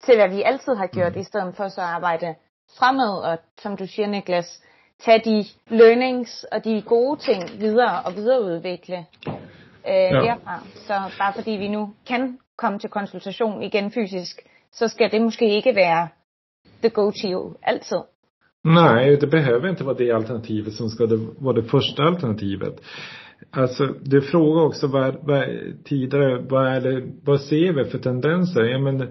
till 0.06 0.18
vad 0.18 0.30
vi 0.32 0.46
alltid 0.46 0.78
har 0.78 0.86
gjort, 0.86 0.96
mm. 0.96 1.20
istället 1.20 1.58
för 1.58 1.66
att 1.66 1.78
arbeta 1.78 2.36
framåt 2.80 3.26
och 3.26 3.62
som 3.62 3.76
du 3.76 3.88
säger 3.88 4.08
Niklas, 4.08 4.62
ta 5.06 5.18
de 5.18 5.46
learnings 5.68 6.46
och 6.52 6.62
de 6.62 6.82
goda 6.82 7.22
ting 7.22 7.44
vidare 7.58 8.02
och 8.06 8.18
vidareutveckla 8.18 9.06
øh, 9.86 9.94
ja. 9.94 10.22
derfra. 10.22 10.60
Så 10.76 10.94
bare 11.18 11.34
fordi 11.34 11.52
vi 11.52 11.68
nu 11.68 11.94
kan 12.06 12.40
komme 12.58 12.80
til 12.80 12.90
konsultation 12.90 13.64
igen 13.64 13.92
fysisk, 13.92 14.42
så 14.72 14.88
skal 14.88 15.12
det 15.12 15.22
måske 15.22 15.50
ikke 15.50 15.76
være 15.76 16.08
the 16.82 16.90
go-to 16.90 17.54
altid. 17.64 18.02
Nej, 18.64 19.18
det 19.22 19.28
behöver 19.28 19.70
inte 19.70 19.84
vara 19.84 19.98
det 19.98 20.12
alternativet 20.12 20.74
som 20.74 20.90
ska 20.90 21.08
vara 21.38 21.56
det 21.56 21.64
första 21.64 22.04
alternativet. 22.04 22.82
Alltså, 23.52 23.88
du 24.02 24.22
frågar 24.22 24.64
också 24.64 24.88
vad, 24.88 25.16
vad, 25.22 25.46
tidigare, 25.84 26.46
vad 26.50 26.68
är 26.68 26.82
det, 26.82 27.04
vad 27.24 27.42
ser 27.42 27.74
vi 27.74 27.86
för 27.86 27.98
tendenser? 27.98 28.64
Ja, 28.64 28.80
men 28.80 29.08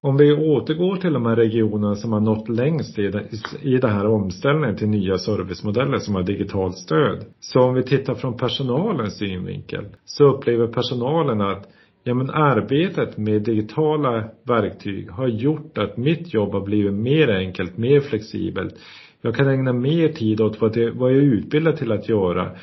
om 0.00 0.16
vi 0.16 0.32
återgår 0.32 0.96
till 0.96 1.12
de 1.12 1.26
här 1.26 1.36
regionerna 1.36 1.94
som 1.94 2.12
har 2.12 2.20
nått 2.20 2.48
längst 2.48 2.98
i, 2.98 3.08
det, 3.08 3.24
i 3.62 3.78
den 3.78 3.90
här 3.90 4.06
omställningen 4.06 4.76
till 4.76 4.88
nya 4.88 5.18
servicemodeller 5.18 5.98
som 5.98 6.14
har 6.14 6.22
digitalt 6.22 6.78
stöd. 6.78 7.24
Så 7.40 7.60
om 7.60 7.74
vi 7.74 7.82
tittar 7.82 8.14
från 8.14 8.36
personalens 8.36 9.18
synvinkel 9.18 9.84
så 10.04 10.24
upplever 10.24 10.66
personalen 10.66 11.40
att 11.40 11.68
Ja 12.08 12.14
men 12.14 12.30
arbetet 12.30 13.16
med 13.16 13.42
digitala 13.42 14.30
verktyg 14.44 15.10
har 15.10 15.26
gjort 15.28 15.78
att 15.78 15.96
mitt 15.96 16.34
jobb 16.34 16.52
har 16.52 16.60
blivit 16.60 16.94
mer 16.94 17.28
enkelt, 17.28 17.76
mer 17.76 18.00
flexibelt. 18.00 18.74
Jag 19.20 19.34
kan 19.34 19.48
ägna 19.48 19.72
mer 19.72 20.08
tid 20.08 20.40
åt 20.40 20.60
vad, 20.60 20.72
det, 20.72 20.90
vad 20.90 21.12
jag 21.12 21.18
är 21.18 21.22
utbildad 21.22 21.76
till 21.76 21.92
att 21.92 22.08
göra. 22.08 22.56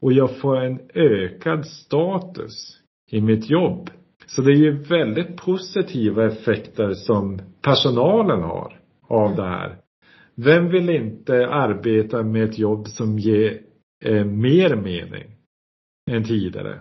Och 0.00 0.12
jag 0.12 0.36
får 0.36 0.56
en 0.56 0.80
ökad 0.94 1.66
status 1.66 2.78
i 3.10 3.20
mitt 3.20 3.50
jobb. 3.50 3.90
Så 4.26 4.42
det 4.42 4.52
är 4.52 4.56
ju 4.56 4.82
väldigt 4.82 5.36
positiva 5.36 6.26
effekter 6.26 6.94
som 6.94 7.40
personalen 7.62 8.42
har 8.42 8.80
av 9.08 9.36
det 9.36 9.48
här. 9.48 9.76
Vem 10.34 10.68
vill 10.68 10.90
inte 10.90 11.48
arbeta 11.48 12.22
med 12.22 12.44
ett 12.44 12.58
jobb 12.58 12.88
som 12.88 13.18
ger 13.18 13.60
eh, 14.04 14.24
mer 14.24 14.76
mening 14.76 15.30
än 16.10 16.24
tidigare? 16.24 16.78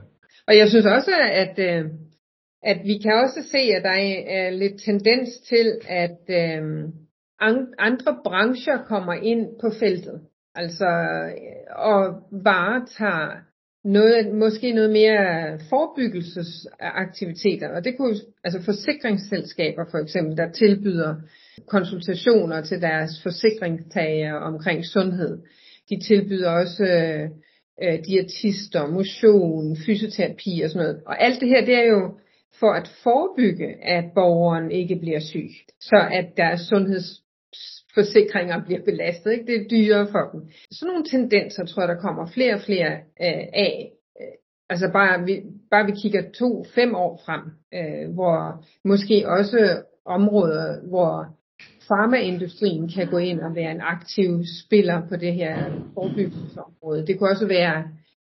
Och 0.47 0.53
jag 0.53 0.69
syns 0.69 0.85
också 0.85 1.11
att, 1.11 1.59
eh, 1.59 2.06
att 2.67 2.81
vi 2.83 2.99
kan 2.99 3.25
också 3.25 3.41
se 3.51 3.75
att 3.75 3.83
det 3.83 4.37
är 4.37 4.51
lite 4.51 4.85
tendens 4.85 5.41
till 5.41 5.79
att 5.89 6.29
øh, 6.29 6.89
andra 7.77 8.21
branscher 8.23 8.77
kommer 8.87 9.13
in 9.13 9.47
på 9.61 9.71
fältet. 9.71 10.21
Alltså, 10.55 10.85
och 11.75 12.27
varetager 12.31 13.43
noget, 13.83 14.35
måske 14.35 14.73
noget 14.73 14.89
mere 14.89 15.59
forebyggelsesaktiviteter, 15.69 17.69
og 17.69 17.83
det 17.83 17.97
kunne 17.97 18.15
altså 18.43 18.61
forsikringsselskaber 18.61 19.85
for 19.91 19.97
eksempel, 19.97 20.37
der 20.37 20.51
tilbyder 20.51 21.15
konsultationer 21.67 22.61
til 22.61 22.81
deres 22.81 23.23
forsikringstager 23.23 24.33
omkring 24.33 24.85
sundhed. 24.85 25.37
De 25.89 25.99
tilbyder 25.99 26.49
også 26.49 26.83
øh, 26.83 27.29
øh 27.83 27.99
diætister, 28.05 28.87
motion, 28.87 29.77
fysioterapi 29.85 30.61
og 30.63 30.69
sådan 30.69 30.85
noget. 30.85 31.01
Og 31.05 31.23
alt 31.23 31.41
det 31.41 31.49
her, 31.49 31.65
det 31.65 31.75
er 31.75 31.87
jo 31.87 32.11
for 32.59 32.73
at 32.73 32.91
forebygge, 33.03 33.83
at 33.83 34.05
borgeren 34.15 34.71
ikke 34.71 34.95
bliver 34.95 35.19
syg, 35.19 35.49
så 35.81 36.07
at 36.11 36.25
deres 36.37 36.61
sundhedsforsikringer 36.61 38.63
bliver 38.65 38.81
belastet. 38.85 39.31
Ikke? 39.31 39.45
Det 39.45 39.55
er 39.55 39.67
dyrere 39.67 40.07
for 40.11 40.29
dem. 40.31 40.49
Sådan 40.71 40.91
nogle 40.91 41.05
tendenser 41.05 41.65
tror 41.65 41.81
jeg, 41.81 41.95
der 41.95 42.01
kommer 42.01 42.25
flere 42.25 42.53
og 42.53 42.61
flere 42.61 42.93
øh, 42.95 43.47
af. 43.53 43.91
Øh, 44.21 44.27
altså 44.69 44.89
bare 44.93 45.25
vi, 45.25 45.41
bare 45.71 45.85
vi 45.85 45.91
kigger 46.01 46.21
to, 46.39 46.65
fem 46.75 46.95
år 46.95 47.21
frem, 47.25 47.41
øh, 47.73 48.13
hvor 48.13 48.65
måske 48.85 49.29
også 49.29 49.83
områder, 50.05 50.87
hvor 50.89 51.25
farmaindustrien 51.87 52.89
kan 52.95 53.07
gå 53.07 53.17
ind 53.17 53.39
og 53.39 53.55
være 53.55 53.71
en 53.71 53.81
aktiv 53.81 54.43
spiller 54.65 55.07
på 55.09 55.15
det 55.15 55.33
her 55.33 55.55
forebyggelsesområde. 55.93 57.07
Det 57.07 57.19
kunne 57.19 57.29
også 57.29 57.47
være 57.47 57.83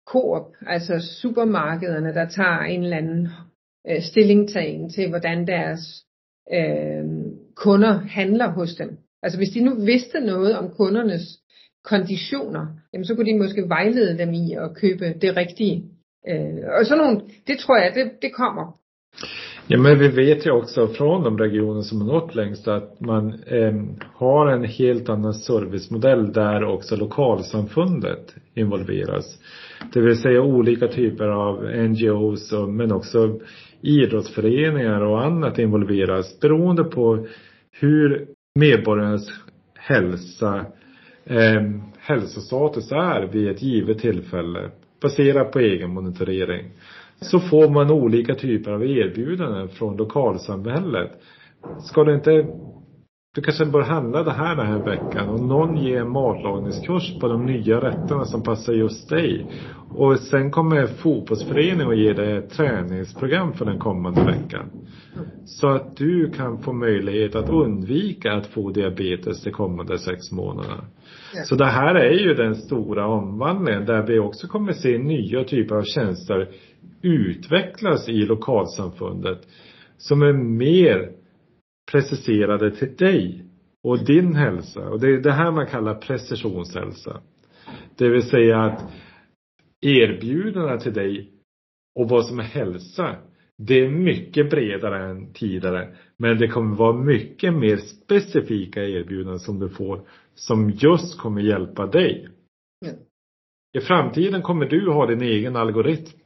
Coop, 0.07 0.53
altså 0.67 1.19
supermarkederne, 1.21 2.13
der 2.13 2.25
tager 2.25 2.59
en 2.59 2.83
eller 2.83 2.97
anden 2.97 3.27
øh, 3.89 4.01
stillingtagen 4.01 4.89
til, 4.89 5.09
hvordan 5.09 5.47
deres 5.47 5.79
øh, 6.53 7.05
kunder 7.55 7.93
handler 7.93 8.47
hos 8.51 8.75
dem. 8.75 8.97
Altså 9.23 9.37
hvis 9.37 9.49
de 9.49 9.63
nu 9.63 9.75
vidste 9.85 10.19
noget 10.19 10.57
om 10.57 10.69
kundernes 10.69 11.39
konditioner, 11.83 12.67
jamen 12.93 13.05
så 13.05 13.15
kunne 13.15 13.31
de 13.31 13.37
måske 13.37 13.69
vejlede 13.69 14.17
dem 14.17 14.33
i 14.33 14.53
at 14.53 14.75
købe 14.75 15.13
det 15.21 15.37
rigtige. 15.37 15.83
Øh, 16.29 16.79
och 16.79 16.85
sådan 16.85 17.03
nogle, 17.03 17.21
det 17.47 17.57
tror 17.59 17.77
jag, 17.77 17.95
det, 17.95 18.11
det 18.21 18.33
kommer. 18.33 18.77
Ja, 19.69 19.77
men 19.77 19.99
vi 19.99 20.07
vet 20.07 20.45
ju 20.45 20.51
också 20.51 20.87
från 20.87 21.23
de 21.23 21.43
regioner 21.43 21.81
som 21.81 22.01
har 22.01 22.07
nått 22.07 22.35
längst 22.35 22.67
att 22.67 22.99
man 22.99 23.33
eh, 23.47 23.73
har 24.13 24.47
en 24.47 24.63
helt 24.63 25.09
annan 25.09 25.33
servicemodell 25.33 26.33
där 26.33 26.63
också 26.63 26.95
lokalsamfundet 26.95 28.35
involveras. 28.53 29.37
Det 29.93 30.01
vill 30.01 30.21
säga 30.21 30.41
olika 30.41 30.87
typer 30.87 31.27
av 31.27 31.63
NGOs 31.63 32.53
och, 32.53 32.69
men 32.69 32.91
också 32.91 33.39
idrottsföreningar 33.81 35.01
och 35.01 35.25
annat 35.25 35.59
involveras 35.59 36.39
beroende 36.39 36.83
på 36.83 37.27
hur 37.71 38.27
medborgarnas 38.59 39.29
hälsa, 39.75 40.65
eh, 41.25 41.61
hälsostatus 41.99 42.91
är 42.91 43.29
vid 43.31 43.47
ett 43.47 43.61
givet 43.61 43.99
tillfälle 43.99 44.71
baserat 45.01 45.51
på 45.51 45.59
egen 45.59 45.93
monitorering. 45.93 46.71
Så 47.21 47.39
får 47.39 47.69
man 47.69 47.91
olika 47.91 48.35
typer 48.35 48.71
av 48.71 48.83
erbjudanden 48.83 49.69
från 49.69 49.97
lokalsamhället. 49.97 51.11
Ska 51.79 52.03
det 52.03 52.13
inte 52.13 52.47
du 53.37 53.41
kanske 53.41 53.65
bör 53.65 53.81
handla 53.81 54.23
det 54.23 54.31
här 54.31 54.55
den 54.55 54.67
här 54.67 54.79
veckan 54.79 55.29
och 55.29 55.39
någon 55.39 55.77
ger 55.77 56.01
en 56.01 56.09
matlagningskurs 56.09 57.19
på 57.19 57.27
de 57.27 57.45
nya 57.45 57.81
rätterna 57.81 58.25
som 58.25 58.43
passar 58.43 58.73
just 58.73 59.09
dig. 59.09 59.45
Och 59.95 60.19
sen 60.19 60.51
kommer 60.51 60.87
fotbollsföreningen 60.87 61.87
och 61.87 61.95
ger 61.95 62.13
dig 62.13 62.37
ett 62.37 62.49
träningsprogram 62.49 63.53
för 63.53 63.65
den 63.65 63.79
kommande 63.79 64.23
veckan. 64.23 64.69
Så 65.45 65.67
att 65.67 65.97
du 65.97 66.31
kan 66.31 66.57
få 66.57 66.73
möjlighet 66.73 67.35
att 67.35 67.49
undvika 67.49 68.33
att 68.33 68.47
få 68.47 68.71
diabetes 68.71 69.43
de 69.43 69.51
kommande 69.51 69.99
sex 69.99 70.31
månaderna. 70.31 70.83
Så 71.45 71.55
det 71.55 71.65
här 71.65 71.95
är 71.95 72.19
ju 72.19 72.33
den 72.33 72.55
stora 72.55 73.07
omvandlingen 73.07 73.85
där 73.85 74.07
vi 74.07 74.19
också 74.19 74.47
kommer 74.47 74.73
se 74.73 74.97
nya 74.97 75.43
typer 75.43 75.75
av 75.75 75.83
tjänster 75.83 76.49
utvecklas 77.01 78.09
i 78.09 78.25
lokalsamfundet 78.25 79.41
som 79.97 80.21
är 80.21 80.33
mer 80.33 81.16
preciserade 81.91 82.71
till 82.71 82.95
dig 82.95 83.43
och 83.83 84.05
din 84.05 84.35
hälsa. 84.35 84.89
Och 84.89 84.99
det 84.99 85.07
är 85.07 85.17
det 85.17 85.31
här 85.31 85.51
man 85.51 85.67
kallar 85.67 85.95
precisionshälsa. 85.95 87.21
Det 87.95 88.09
vill 88.09 88.29
säga 88.29 88.61
att 88.61 88.83
erbjudandena 89.81 90.77
till 90.77 90.93
dig 90.93 91.31
och 91.99 92.09
vad 92.09 92.25
som 92.25 92.39
är 92.39 92.43
hälsa, 92.43 93.15
det 93.57 93.85
är 93.85 93.89
mycket 93.89 94.49
bredare 94.49 95.09
än 95.09 95.33
tidigare. 95.33 95.95
Men 96.17 96.37
det 96.37 96.47
kommer 96.47 96.75
vara 96.75 96.97
mycket 96.97 97.53
mer 97.53 97.77
specifika 97.77 98.83
erbjudanden 98.83 99.39
som 99.39 99.59
du 99.59 99.69
får 99.69 100.01
som 100.35 100.69
just 100.69 101.17
kommer 101.17 101.41
hjälpa 101.41 101.85
dig. 101.85 102.29
Mm. 102.85 102.97
I 103.77 103.79
framtiden 103.79 104.41
kommer 104.41 104.65
du 104.65 104.91
ha 104.91 105.05
din 105.05 105.21
egen 105.21 105.55
algoritm. 105.55 106.19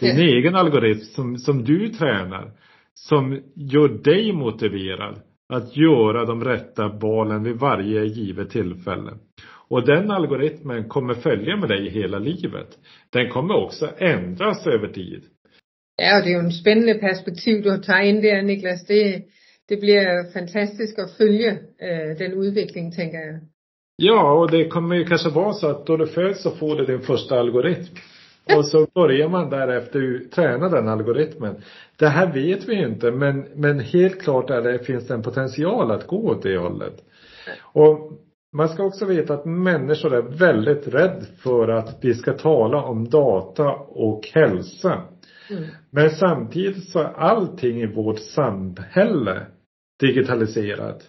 Din 0.00 0.10
mm. 0.10 0.22
egen 0.22 0.54
algoritm 0.54 1.00
som, 1.00 1.38
som 1.38 1.64
du 1.64 1.88
tränar 1.88 2.52
som 2.94 3.40
gör 3.54 3.88
dig 3.88 4.32
motiverad 4.32 5.20
att 5.52 5.76
göra 5.76 6.24
de 6.24 6.44
rätta 6.44 6.88
valen 6.88 7.42
vid 7.42 7.56
varje 7.56 8.04
givet 8.04 8.50
tillfälle. 8.50 9.10
Och 9.68 9.86
den 9.86 10.10
algoritmen 10.10 10.88
kommer 10.88 11.14
följa 11.14 11.56
med 11.56 11.68
dig 11.68 11.90
hela 11.90 12.18
livet. 12.18 12.68
Den 13.12 13.30
kommer 13.30 13.54
också 13.54 13.90
ändras 13.98 14.66
över 14.66 14.88
tid. 14.88 15.22
Ja, 15.96 16.18
och 16.18 16.24
det 16.24 16.30
är 16.30 16.34
ju 16.34 16.38
en 16.38 16.52
spännande 16.52 16.94
perspektiv 16.94 17.62
du 17.62 17.70
har 17.70 17.78
tagit 17.78 18.08
in 18.08 18.20
där 18.20 18.42
Niklas. 18.42 18.86
Det, 18.86 19.22
det 19.68 19.76
blir 19.76 20.32
fantastiskt 20.32 20.98
att 20.98 21.16
följa 21.16 21.50
äh, 21.50 22.16
den 22.18 22.42
utvecklingen, 22.42 22.92
tänker 22.92 23.18
jag. 23.18 23.40
Ja, 23.96 24.32
och 24.32 24.50
det 24.50 24.68
kommer 24.68 24.96
ju 24.96 25.04
kanske 25.04 25.28
vara 25.28 25.52
så 25.52 25.66
att 25.68 25.86
då 25.86 25.96
du 25.96 26.06
föds 26.06 26.42
så 26.42 26.50
får 26.50 26.76
du 26.76 26.84
din 26.84 27.00
första 27.00 27.40
algoritm. 27.40 27.94
Och 28.56 28.66
så 28.66 28.86
börjar 28.94 29.28
man 29.28 29.50
därefter 29.50 30.28
träna 30.34 30.68
den 30.68 30.88
algoritmen. 30.88 31.54
Det 31.96 32.08
här 32.08 32.32
vet 32.32 32.68
vi 32.68 32.74
inte 32.74 33.10
men, 33.10 33.46
men 33.54 33.80
helt 33.80 34.22
klart 34.22 34.50
är 34.50 34.62
det, 34.62 34.78
finns 34.78 35.06
det 35.06 35.14
en 35.14 35.22
potential 35.22 35.90
att 35.90 36.06
gå 36.06 36.16
åt 36.16 36.42
det 36.42 36.56
hållet. 36.56 37.04
Och 37.62 38.12
man 38.52 38.68
ska 38.68 38.84
också 38.84 39.04
veta 39.04 39.34
att 39.34 39.44
människor 39.44 40.14
är 40.14 40.22
väldigt 40.22 40.88
rädda 40.88 41.26
för 41.38 41.68
att 41.68 41.98
vi 42.00 42.14
ska 42.14 42.32
tala 42.32 42.82
om 42.82 43.08
data 43.08 43.70
och 43.88 44.28
hälsa. 44.34 45.02
Mm. 45.50 45.64
Men 45.90 46.10
samtidigt 46.10 46.88
så 46.88 46.98
är 46.98 47.12
allting 47.12 47.80
i 47.80 47.86
vårt 47.86 48.18
samhälle 48.18 49.46
digitaliserat. 50.00 51.02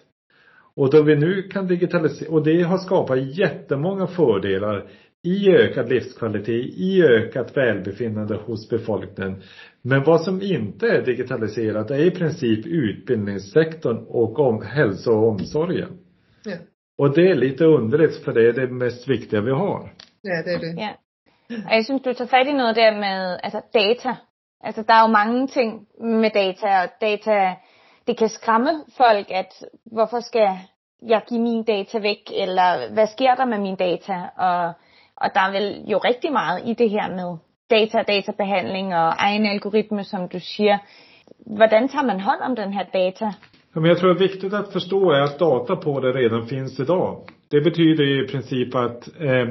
Och 0.76 0.90
då 0.90 1.02
vi 1.02 1.16
nu 1.16 1.42
kan 1.42 1.66
digitalisera, 1.66 2.30
och 2.30 2.44
det 2.44 2.62
har 2.62 2.78
skapat 2.78 3.38
jättemånga 3.38 4.06
fördelar 4.06 4.90
i 5.24 5.50
ökad 5.50 5.88
livskvalitet, 5.88 6.64
i 6.76 7.02
ökat 7.02 7.56
välbefinnande 7.56 8.34
hos 8.34 8.68
befolkningen. 8.68 9.42
Men 9.82 10.04
vad 10.04 10.20
som 10.20 10.42
inte 10.42 10.88
är 10.88 11.02
digitaliserat 11.02 11.90
är 11.90 11.98
i 11.98 12.10
princip 12.10 12.66
utbildningssektorn 12.66 14.06
och 14.08 14.38
om, 14.38 14.62
hälso 14.62 15.12
och 15.12 15.28
omsorgen. 15.28 15.98
Ja. 16.44 16.56
Och 16.98 17.14
det 17.14 17.30
är 17.30 17.34
lite 17.34 17.64
underligt 17.64 18.24
för 18.24 18.32
det 18.32 18.48
är 18.48 18.52
det 18.52 18.66
mest 18.66 19.08
viktiga 19.08 19.40
vi 19.40 19.50
har. 19.50 19.92
Ja, 20.22 20.42
det 20.44 20.52
är 20.52 20.58
det. 20.58 20.82
Ja. 20.82 20.90
Og 21.50 21.72
jeg 21.74 21.84
synes, 21.84 22.02
du 22.02 22.12
tager 22.12 22.28
fat 22.28 22.46
i 22.46 22.52
noget 22.52 22.76
der 22.76 22.90
med 22.90 23.38
altså 23.42 23.60
data. 23.74 24.16
Altså, 24.60 24.82
der 24.82 24.94
er 24.94 25.00
jo 25.00 25.12
mange 25.12 25.46
ting 25.46 25.86
med 26.00 26.30
data, 26.30 26.82
og 26.82 26.88
data, 27.00 27.54
det 28.06 28.18
kan 28.18 28.28
skræmme 28.28 28.70
folk, 28.96 29.30
at 29.30 29.64
hvorfor 29.84 30.20
skal 30.20 30.48
jeg 31.08 31.22
give 31.28 31.40
min 31.40 31.62
data 31.64 31.98
væk, 31.98 32.30
eller 32.34 32.92
hvad 32.92 33.06
sker 33.06 33.34
der 33.34 33.44
med 33.44 33.58
min 33.58 33.76
data? 33.76 34.12
Og, 34.36 34.72
og 35.16 35.30
der 35.34 35.40
er 35.40 35.52
vel 35.52 35.84
jo 35.90 35.98
rigtig 35.98 36.32
meget 36.32 36.62
i 36.64 36.74
det 36.74 36.90
her 36.90 37.08
med 37.08 37.36
data 37.70 37.98
og 37.98 38.08
databehandling 38.08 38.94
og 38.94 39.12
egen 39.18 39.46
algoritme, 39.46 40.04
som 40.04 40.28
du 40.28 40.38
siger. 40.40 40.78
Hvordan 41.46 41.88
tager 41.88 42.06
man 42.06 42.20
hånd 42.20 42.40
om 42.40 42.56
den 42.56 42.72
her 42.72 42.84
data? 42.84 43.32
Men 43.74 43.84
jag 43.84 43.98
tror 43.98 44.14
det 44.14 44.20
viktigt 44.20 44.52
att 44.52 44.72
förstå 44.72 45.10
är 45.10 45.20
att 45.20 45.38
data 45.38 45.76
på 45.76 46.00
det 46.00 46.12
redan 46.12 46.46
finns 46.46 46.80
idag. 46.80 47.16
Det 47.50 47.60
betyder 47.60 48.24
i 48.24 48.28
princip 48.28 48.74
att 48.74 49.08
eh, 49.20 49.48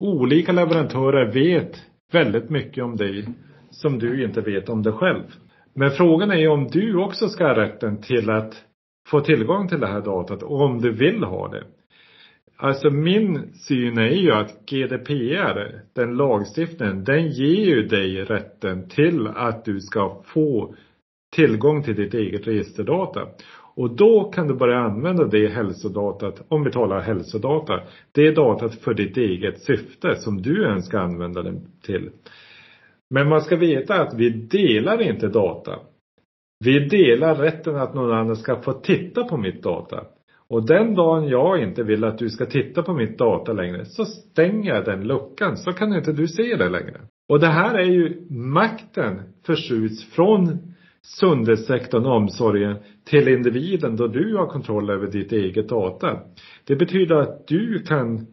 olika 0.00 0.52
leverantörer 0.52 1.32
vet 1.32 1.82
väldigt 2.12 2.50
mycket 2.50 2.84
om 2.84 2.96
dig 2.96 3.28
som 3.70 3.98
du 3.98 4.24
inte 4.24 4.40
vet 4.40 4.68
om 4.68 4.82
dig 4.82 4.92
själv. 4.92 5.24
Men 5.74 5.90
frågan 5.90 6.30
är 6.30 6.36
ju 6.36 6.48
om 6.48 6.68
du 6.68 6.96
också 6.96 7.28
ska 7.28 7.44
ha 7.46 7.56
rätten 7.56 8.02
till 8.02 8.30
att 8.30 8.54
få 9.08 9.20
tillgång 9.20 9.68
till 9.68 9.80
det 9.80 9.86
här 9.86 10.00
datat 10.00 10.42
och 10.42 10.60
om 10.60 10.80
du 10.80 10.92
vill 10.92 11.24
ha 11.24 11.48
det. 11.48 11.64
Alltså 12.56 12.90
min 12.90 13.52
syn 13.54 13.98
är 13.98 14.10
ju 14.10 14.32
att 14.32 14.66
GDPR, 14.66 15.80
den 15.92 16.16
lagstiftningen, 16.16 17.04
den 17.04 17.30
ger 17.30 17.64
ju 17.64 17.82
dig 17.82 18.24
rätten 18.24 18.88
till 18.88 19.26
att 19.26 19.64
du 19.64 19.80
ska 19.80 20.22
få 20.24 20.74
tillgång 21.36 21.82
till 21.82 21.94
ditt 21.94 22.14
eget 22.14 22.46
registerdata. 22.46 23.28
Och 23.76 23.96
då 23.96 24.24
kan 24.24 24.48
du 24.48 24.54
börja 24.54 24.78
använda 24.78 25.24
det 25.24 25.48
hälsodatat, 25.48 26.42
om 26.48 26.64
vi 26.64 26.70
talar 26.70 27.00
hälsodata, 27.00 27.80
det 28.12 28.30
datat 28.30 28.74
för 28.74 28.94
ditt 28.94 29.16
eget 29.16 29.60
syfte 29.60 30.16
som 30.16 30.42
du 30.42 30.64
önskar 30.66 30.98
använda 30.98 31.42
den 31.42 31.66
till. 31.82 32.10
Men 33.10 33.28
man 33.28 33.40
ska 33.40 33.56
veta 33.56 34.02
att 34.02 34.14
vi 34.14 34.30
delar 34.30 35.02
inte 35.02 35.28
data. 35.28 35.78
Vi 36.64 36.78
delar 36.78 37.34
rätten 37.34 37.76
att 37.76 37.94
någon 37.94 38.12
annan 38.12 38.36
ska 38.36 38.62
få 38.62 38.72
titta 38.72 39.24
på 39.24 39.36
mitt 39.36 39.62
data. 39.62 40.04
Och 40.54 40.66
den 40.66 40.94
dagen 40.94 41.28
jag 41.28 41.62
inte 41.62 41.82
vill 41.82 42.04
att 42.04 42.18
du 42.18 42.30
ska 42.30 42.46
titta 42.46 42.82
på 42.82 42.94
mitt 42.94 43.18
data 43.18 43.52
längre 43.52 43.84
så 43.84 44.04
stänger 44.04 44.74
jag 44.74 44.84
den 44.84 45.06
luckan 45.06 45.56
så 45.56 45.72
kan 45.72 45.96
inte 45.96 46.12
du 46.12 46.28
se 46.28 46.56
det 46.56 46.68
längre. 46.68 47.00
Och 47.28 47.40
det 47.40 47.46
här 47.46 47.74
är 47.74 47.84
ju 47.84 48.26
makten 48.30 49.22
förskjuts 49.46 50.04
från 50.04 50.58
sundhetssektorn, 51.02 52.06
omsorgen 52.06 52.76
till 53.04 53.28
individen 53.28 53.96
då 53.96 54.06
du 54.06 54.36
har 54.36 54.46
kontroll 54.46 54.90
över 54.90 55.06
ditt 55.06 55.32
eget 55.32 55.68
data. 55.68 56.20
Det 56.64 56.76
betyder 56.76 57.14
att 57.14 57.46
du 57.48 57.78
kan 57.78 58.26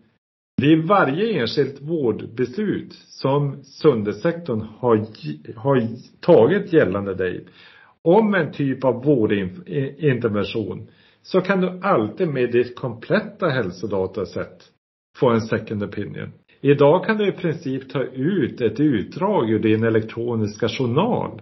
vid 0.62 0.88
varje 0.88 1.42
enskilt 1.42 1.82
vårdbeslut 1.82 2.94
som 2.94 3.63
sundhetssektorn 3.63 4.62
har, 4.62 5.06
har 5.56 5.88
tagit 6.20 6.74
gällande 6.74 7.16
dig 7.16 7.46
om 8.01 8.36
en 8.36 8.51
typ 8.51 8.84
av 8.84 9.04
vårdintervention 9.04 10.88
så 11.24 11.42
kan 11.42 11.62
du 11.62 11.80
alltid 11.82 12.28
med 12.28 12.51
ditt 12.51 12.75
kompletta 12.75 13.48
hälsodatasätt 13.48 14.63
få 15.17 15.30
en 15.30 15.41
second 15.41 15.84
opinion. 15.84 16.34
Idag 16.62 17.06
kan 17.06 17.17
du 17.17 17.28
i 17.28 17.32
princip 17.32 17.89
ta 17.89 18.04
ut 18.04 18.62
ett 18.62 18.80
utdrag 18.80 19.50
ur 19.50 19.60
din 19.60 19.84
elektroniska 19.84 20.67
journal 20.69 21.41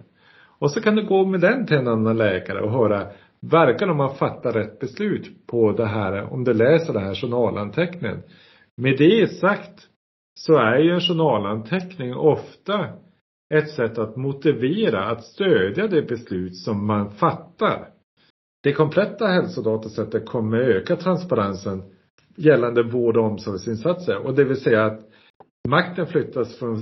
och 0.58 0.70
så 0.70 0.80
kan 0.80 0.96
du 0.96 1.06
gå 1.06 1.24
med 1.24 1.40
den 1.40 1.66
till 1.66 1.76
en 1.76 1.88
annan 1.88 2.16
läkare 2.16 2.60
och 2.60 2.72
höra, 2.72 3.06
verkar 3.40 3.86
de 3.86 3.98
ha 3.98 4.14
fattat 4.14 4.56
rätt 4.56 4.78
beslut 4.78 5.46
på 5.46 5.72
det 5.72 5.86
här, 5.86 6.32
om 6.32 6.44
du 6.44 6.52
läser 6.52 6.92
den 6.92 7.02
här 7.02 7.14
journalanteckningen. 7.14 8.22
Med 8.76 8.98
det 8.98 9.30
sagt 9.30 9.88
så 10.34 10.56
är 10.56 10.78
ju 10.78 10.90
en 10.90 11.00
journalanteckning 11.00 12.14
ofta 12.14 12.88
ett 13.54 13.70
sätt 13.70 13.98
att 13.98 14.16
motivera, 14.16 15.04
att 15.04 15.24
stödja 15.24 15.86
det 15.86 16.02
beslut 16.02 16.56
som 16.56 16.86
man 16.86 17.10
fattar. 17.10 17.88
Det 18.62 18.72
kompletta 18.72 19.26
hälsodatasättet 19.26 20.26
kommer 20.26 20.58
öka 20.58 20.96
transparensen 20.96 21.82
gällande 22.36 22.82
vård 22.82 23.16
och 23.16 23.24
omsorgsinsatser 23.24 24.26
och 24.26 24.34
det 24.34 24.44
vill 24.44 24.60
säga 24.60 24.84
att 24.84 25.00
makten 25.68 26.06
flyttas 26.06 26.58
från 26.58 26.76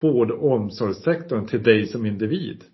vård 0.00 0.30
och 0.30 0.52
omsorgssektorn 0.52 1.46
till 1.46 1.62
dig 1.62 1.86
som 1.86 2.06
individ. 2.06 2.64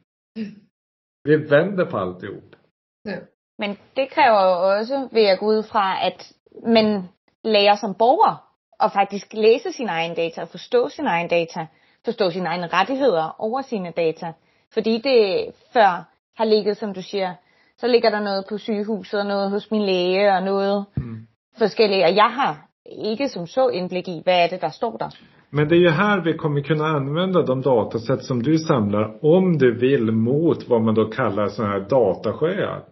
Vi 1.25 1.37
vänder 1.37 1.85
på 1.85 1.99
alltihop. 1.99 2.57
Ja. 3.03 3.17
Men 3.59 3.77
det 3.95 4.07
kräver 4.07 4.45
jo 4.45 4.79
også, 4.79 5.09
vil 5.13 5.23
jeg 5.23 5.39
gå 5.39 5.47
ud 5.47 5.63
fra, 5.63 6.07
at 6.07 6.33
man 6.67 7.09
lærer 7.45 7.77
som 7.77 7.95
borger 7.95 8.49
at 8.81 8.93
faktisk 8.93 9.33
læse 9.33 9.73
sin 9.73 9.89
egen 9.89 10.15
data, 10.15 10.45
forstå 10.45 10.89
sin 10.89 11.07
egen 11.07 11.29
data, 11.29 11.67
forstå 12.05 12.31
sine 12.31 12.49
egne 12.49 12.67
rettigheder 12.67 13.37
over 13.39 13.63
sine 13.63 13.91
data. 13.91 14.33
Fordi 14.75 14.99
det 14.99 15.53
før 15.73 16.05
har 16.37 16.45
ligget, 16.45 16.77
som 16.77 16.95
du 16.95 17.03
siger, 17.03 17.35
så 17.81 17.87
ligger 17.87 18.11
der 18.11 18.21
noget 18.21 18.45
på 18.49 18.59
sygehuset, 18.59 19.21
og 19.21 19.27
noget 19.27 19.51
hos 19.51 19.71
min 19.71 19.83
læge, 19.83 20.33
og 20.33 20.43
noget 20.43 20.85
mm. 20.97 21.17
forskelligt. 21.59 22.05
Og 22.05 22.17
jeg 22.17 22.31
har 22.31 22.69
ikke 22.87 23.29
som 23.29 23.47
så 23.47 23.69
indblik 23.69 24.09
i, 24.09 24.21
hvad 24.25 24.45
er 24.45 24.49
det, 24.49 24.61
der 24.61 24.69
står 24.69 24.97
der. 24.97 25.11
Men 25.51 25.69
det 25.69 25.75
är 25.75 25.81
ju 25.81 25.89
här 25.89 26.21
vi 26.21 26.35
kommer 26.35 26.61
kunna 26.61 26.87
använda 26.87 27.43
de 27.43 27.63
datasätt 27.63 28.23
som 28.25 28.43
du 28.43 28.59
samlar 28.59 29.25
om 29.25 29.59
du 29.59 29.79
vill 29.79 30.13
mot 30.13 30.69
vad 30.69 30.83
man 30.83 30.95
då 30.95 31.05
kallar 31.05 31.49
sådana 31.49 31.73
här 31.73 31.81
datasjöar. 31.81 32.83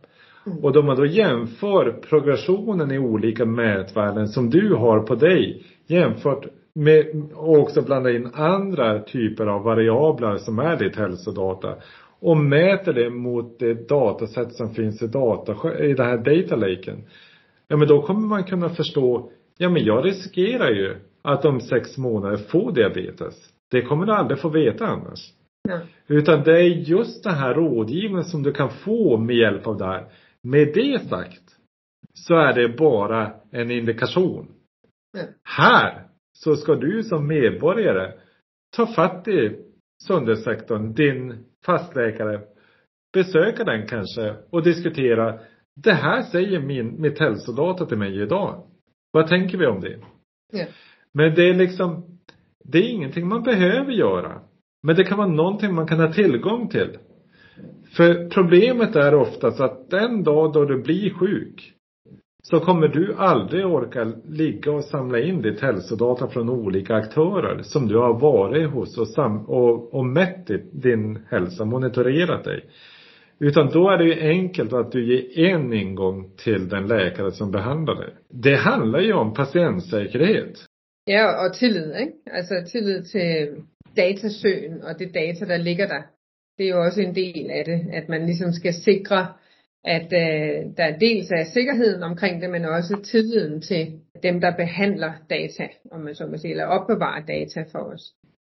Mm. 0.47 0.65
Och 0.65 0.73
då 0.73 0.83
man 0.83 0.97
då 0.97 1.07
jämför 1.07 1.93
progressionen 1.93 2.91
i 2.91 2.99
olika 2.99 3.45
mätvärden 3.45 4.29
som 4.29 4.51
du 4.51 4.75
har 4.75 5.01
på 5.01 5.15
dig 5.15 5.65
jämfört 5.87 6.47
med, 6.75 7.07
och 7.35 7.59
också 7.59 7.83
blanda 7.83 8.11
in 8.11 8.31
andra 8.35 8.99
typer 8.99 9.47
av 9.47 9.63
variabler 9.63 10.37
som 10.37 10.59
är 10.59 10.77
ditt 10.77 10.97
hälsodata. 10.97 11.75
Och 12.21 12.37
mäter 12.37 12.93
det 12.93 13.11
mot 13.11 13.59
det 13.59 13.89
datasätt 13.89 14.55
som 14.55 14.75
finns 14.75 15.03
i, 15.03 15.07
data, 15.07 15.79
i 15.79 15.95
den 15.95 16.07
här 16.07 16.19
data 16.19 16.57
laken. 16.57 17.05
Ja 17.69 17.77
men 17.77 17.89
då 17.89 18.03
kommer 18.03 18.29
man 18.29 18.45
kunna 18.45 18.69
förstå, 18.69 19.31
ja 19.59 19.69
men 19.69 19.85
jag 19.85 20.05
riskerar 20.05 20.71
ju 20.71 20.97
att 21.23 21.45
om 21.45 21.61
sex 21.61 21.99
månader 21.99 22.37
få 22.37 22.71
diabetes. 22.71 23.35
Det 23.71 23.83
kommer 23.83 24.07
du 24.07 24.13
aldrig 24.13 24.41
få 24.41 24.49
veta 24.49 24.87
annars. 24.87 25.33
Ja. 25.69 25.81
Utan 26.07 26.43
det 26.43 26.61
är 26.61 26.65
just 26.65 27.25
den 27.25 27.35
här 27.35 27.55
rådgivningen 27.55 28.25
som 28.25 28.43
du 28.43 28.53
kan 28.53 28.71
få 28.71 29.17
med 29.17 29.37
hjälp 29.37 29.67
av 29.67 29.77
det 29.79 29.87
här. 29.87 30.07
Med 30.43 30.71
det 30.75 31.09
sagt 31.09 31.43
så 32.15 32.35
är 32.35 32.53
det 32.53 32.69
bara 32.69 33.33
en 33.51 33.71
indikation. 33.71 34.47
Ja. 35.13 35.23
Här 35.45 36.03
så 36.33 36.57
ska 36.57 36.75
du 36.75 37.03
som 37.03 37.27
medborgare 37.27 38.13
ta 38.77 38.87
fatt 38.87 39.29
i 39.29 39.59
sundhetssektorn, 40.07 40.93
din 40.95 41.45
fastläkare, 41.67 42.41
besöka 43.13 43.65
den 43.65 43.87
kanske 43.87 44.35
och 44.51 44.63
diskutera 44.63 45.39
det 45.77 45.93
här 45.93 46.23
säger 46.23 46.61
min, 46.61 47.01
mitt 47.01 47.19
hälsodata 47.19 47.87
till 47.87 47.99
mig 47.99 48.23
idag. 48.23 48.63
Vad 49.13 49.27
tänker 49.27 49.59
vi 49.59 49.67
om 49.67 49.81
det? 49.81 49.99
Ja. 50.53 50.65
Men 51.15 51.35
det 51.35 51.49
är 51.49 51.55
liksom, 51.55 52.19
det 52.65 52.79
är 52.79 52.89
ingenting 52.89 53.29
man 53.29 53.43
behöver 53.43 53.93
göra. 53.93 54.41
Men 54.83 54.97
det 54.97 55.05
kan 55.05 55.19
vara 55.19 55.29
någonting 55.29 55.75
man 55.75 55.87
kan 55.87 56.01
ha 56.01 56.13
tillgång 56.13 56.69
till. 56.69 56.99
För 57.97 58.29
problemet 58.29 58.97
är 58.97 59.15
oftast 59.15 59.61
att 59.61 59.91
den 59.91 60.23
dag 60.23 60.53
då 60.53 60.65
du 60.65 60.83
blir 60.83 61.11
sjuk 61.11 61.73
så 62.51 62.61
kommer 62.61 62.89
du 62.89 63.15
aldrig 63.15 63.67
orka 63.67 64.13
ligga 64.29 64.73
och 64.73 64.85
samla 64.85 65.21
in 65.21 65.43
ditt 65.43 65.61
hälsodata 65.61 66.29
från 66.29 66.49
olika 66.49 66.95
aktörer 66.95 67.63
som 67.63 67.89
du 67.89 67.99
har 67.99 68.21
varit 68.21 68.71
hos 68.71 68.99
och, 68.99 69.09
sam 69.09 69.47
och, 69.47 69.95
och 69.95 70.07
mätt 70.07 70.51
din 70.73 71.19
hälsa, 71.31 71.65
monitorerat 71.65 72.45
dig. 72.45 72.65
Utan 73.39 73.71
då 73.73 73.91
är 73.91 73.99
det 73.99 74.05
ju 74.05 74.21
enkelt 74.21 74.73
att 74.73 74.93
du 74.93 75.07
ger 75.07 75.55
en 75.55 75.73
ingång 75.73 76.31
till 76.37 76.69
den 76.69 76.87
läkare 76.87 77.33
som 77.33 77.51
behandlar 77.51 77.95
dig. 77.95 78.15
Det 78.31 78.57
handlar 78.57 79.01
ju 79.01 79.13
om 79.13 79.35
patientsäkerhet. 79.35 80.65
Ja, 81.05 81.47
och 81.47 81.55
tillit, 81.55 81.97
ikke? 81.97 82.65
tillit 82.73 83.11
till 83.11 84.31
til 84.31 84.73
och 84.83 84.91
og 84.91 84.99
det 84.99 85.07
data, 85.07 85.47
der 85.47 85.59
ligger 85.59 85.89
där. 85.89 86.03
Det 86.57 86.63
är 86.63 86.67
ju 86.67 86.87
också 86.87 87.01
en 87.01 87.15
del 87.15 87.51
av 87.51 87.65
det, 87.67 87.99
att 87.99 88.09
man 88.09 88.27
liksom 88.27 88.53
ska 88.53 88.73
säkra 88.73 89.27
at 89.87 90.13
øh, 90.13 90.77
der 90.77 90.99
dels 90.99 91.31
er 91.31 91.45
sikkerheden 91.55 92.03
omkring 92.03 92.43
det, 92.43 92.51
men 92.51 92.65
også 92.65 93.01
tilliden 93.05 93.63
til 93.63 93.93
dem, 94.23 94.41
der 94.41 94.57
behandler 94.57 95.13
data, 95.31 95.69
om 95.91 96.01
man 96.01 96.15
så 96.15 96.27
må 96.27 96.37
sige, 96.37 96.51
eller 96.51 96.65
opbevarer 96.65 97.25
data 97.27 97.65
for 97.73 97.79
os. 97.79 98.03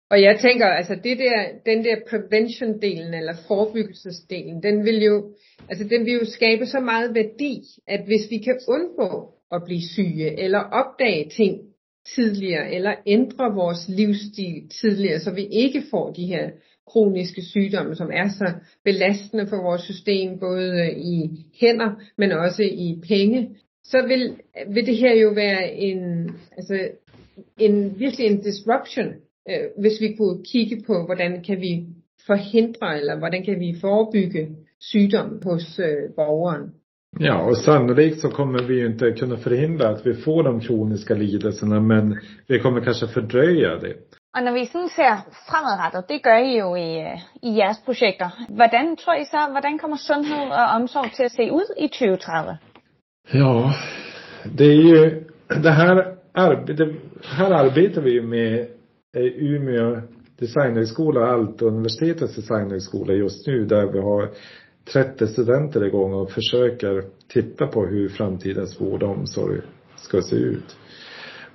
Og 0.09 0.21
jeg 0.21 0.39
tænker, 0.39 0.65
altså 0.65 0.95
det 0.95 1.17
der, 1.17 1.45
den 1.65 1.83
der 1.83 1.95
prevention-delen, 2.09 3.13
eller 3.13 3.33
forebyggelsesdelen, 3.47 4.63
den 4.63 4.85
vil 4.85 5.03
jo, 5.03 5.33
altså 5.69 5.83
den 5.83 6.05
vil 6.05 6.13
jo 6.13 6.25
skabe 6.25 6.65
så 6.65 6.79
meget 6.79 7.15
værdi, 7.15 7.61
at 7.87 8.05
hvis 8.05 8.29
vi 8.29 8.37
kan 8.37 8.59
undgå 8.67 9.33
at 9.51 9.61
blive 9.65 9.81
syge, 9.81 10.39
eller 10.39 10.59
opdage 10.59 11.29
ting 11.29 11.61
tidligere, 12.15 12.71
eller 12.71 12.93
ændre 13.05 13.53
vores 13.53 13.89
livsstil 13.89 14.69
tidligere, 14.81 15.19
så 15.19 15.31
vi 15.31 15.45
ikke 15.45 15.83
får 15.91 16.11
de 16.11 16.25
her 16.25 16.49
kroniske 16.91 17.41
sygdomme, 17.41 17.95
som 17.95 18.09
er 18.13 18.27
så 18.27 18.51
belastende 18.83 19.47
for 19.47 19.57
vores 19.57 19.81
system, 19.81 20.39
både 20.39 20.91
i 20.91 21.29
hænder, 21.61 21.91
men 22.17 22.31
også 22.31 22.63
i 22.63 22.99
penge, 23.07 23.49
så 23.83 24.07
vil, 24.07 24.35
vil 24.73 24.85
det 24.85 24.97
her 24.97 25.15
jo 25.15 25.29
være 25.29 25.73
en, 25.73 26.29
altså, 26.57 26.89
en 27.59 27.99
virkelig 27.99 28.27
en 28.27 28.41
disruption, 28.41 29.07
øh, 29.49 29.65
hvis 29.77 30.01
vi 30.01 30.15
kunne 30.17 30.43
kigge 30.51 30.83
på, 30.87 31.05
hvordan 31.05 31.43
kan 31.43 31.61
vi 31.61 31.85
forhindre, 32.27 32.97
eller 32.99 33.19
hvordan 33.19 33.45
kan 33.45 33.59
vi 33.59 33.75
forebygge 33.81 34.47
sygdom 34.81 35.41
hos 35.43 35.79
øh, 35.79 36.13
borgeren. 36.15 36.69
Ja, 37.19 37.35
och 37.49 37.57
sannolikt 37.57 38.19
så 38.19 38.29
kommer 38.29 38.63
vi 38.63 38.73
ju 38.73 38.85
inte 38.85 39.11
kunna 39.11 39.37
förhindra 39.37 39.87
att 39.89 40.05
vi 40.05 40.13
får 40.13 40.43
de 40.43 40.59
kroniska 40.61 41.13
lidelserna, 41.13 41.79
men 41.79 42.19
vi 42.47 42.59
kommer 42.59 42.81
kanske 42.81 43.07
fördröja 43.07 43.75
det. 43.75 44.16
Og 44.37 44.43
når 44.43 44.53
vi 44.53 44.65
sådan 44.65 44.89
ser 44.99 45.13
fremadrettet, 45.49 46.09
det 46.09 46.23
gør 46.23 46.37
I 46.37 46.57
jo 46.59 46.75
i, 46.75 46.89
i 47.47 47.49
jeres 47.59 47.79
projekter. 47.85 48.29
Hvordan 48.49 48.95
tror 48.95 49.13
I 49.13 49.25
så, 49.25 49.41
hvordan 49.51 49.77
kommer 49.77 49.97
sundhed 49.97 50.47
og 50.59 50.65
omsorg 50.77 51.11
til 51.11 51.23
at 51.23 51.31
se 51.31 51.43
ud 51.51 51.69
i 51.77 51.87
2030? 51.87 52.57
Ja, 53.33 53.71
det 54.57 54.65
är 54.65 54.81
ju 54.89 55.23
det 55.65 55.71
här, 55.71 55.95
det 56.67 56.95
här 57.37 57.51
arbetar 57.51 58.01
vi 58.01 58.21
med 58.21 58.59
eh, 59.17 59.51
Umeå 59.51 60.01
designhögskola 60.39 61.19
och 61.19 61.27
Aalto 61.27 61.65
universitetets 61.65 62.35
designhögskola 62.35 63.13
just 63.13 63.47
nu 63.47 63.65
där 63.65 63.85
vi 63.85 63.99
har 63.99 64.29
30 64.93 65.27
studenter 65.27 65.85
igång 65.85 66.13
och 66.13 66.31
försöker 66.31 67.03
titta 67.27 67.67
på 67.67 67.85
hur 67.85 68.09
framtidens 68.09 68.81
vård 68.81 69.03
och 69.03 69.09
omsorg 69.09 69.61
ska 69.95 70.21
se 70.21 70.35
ut. 70.35 70.77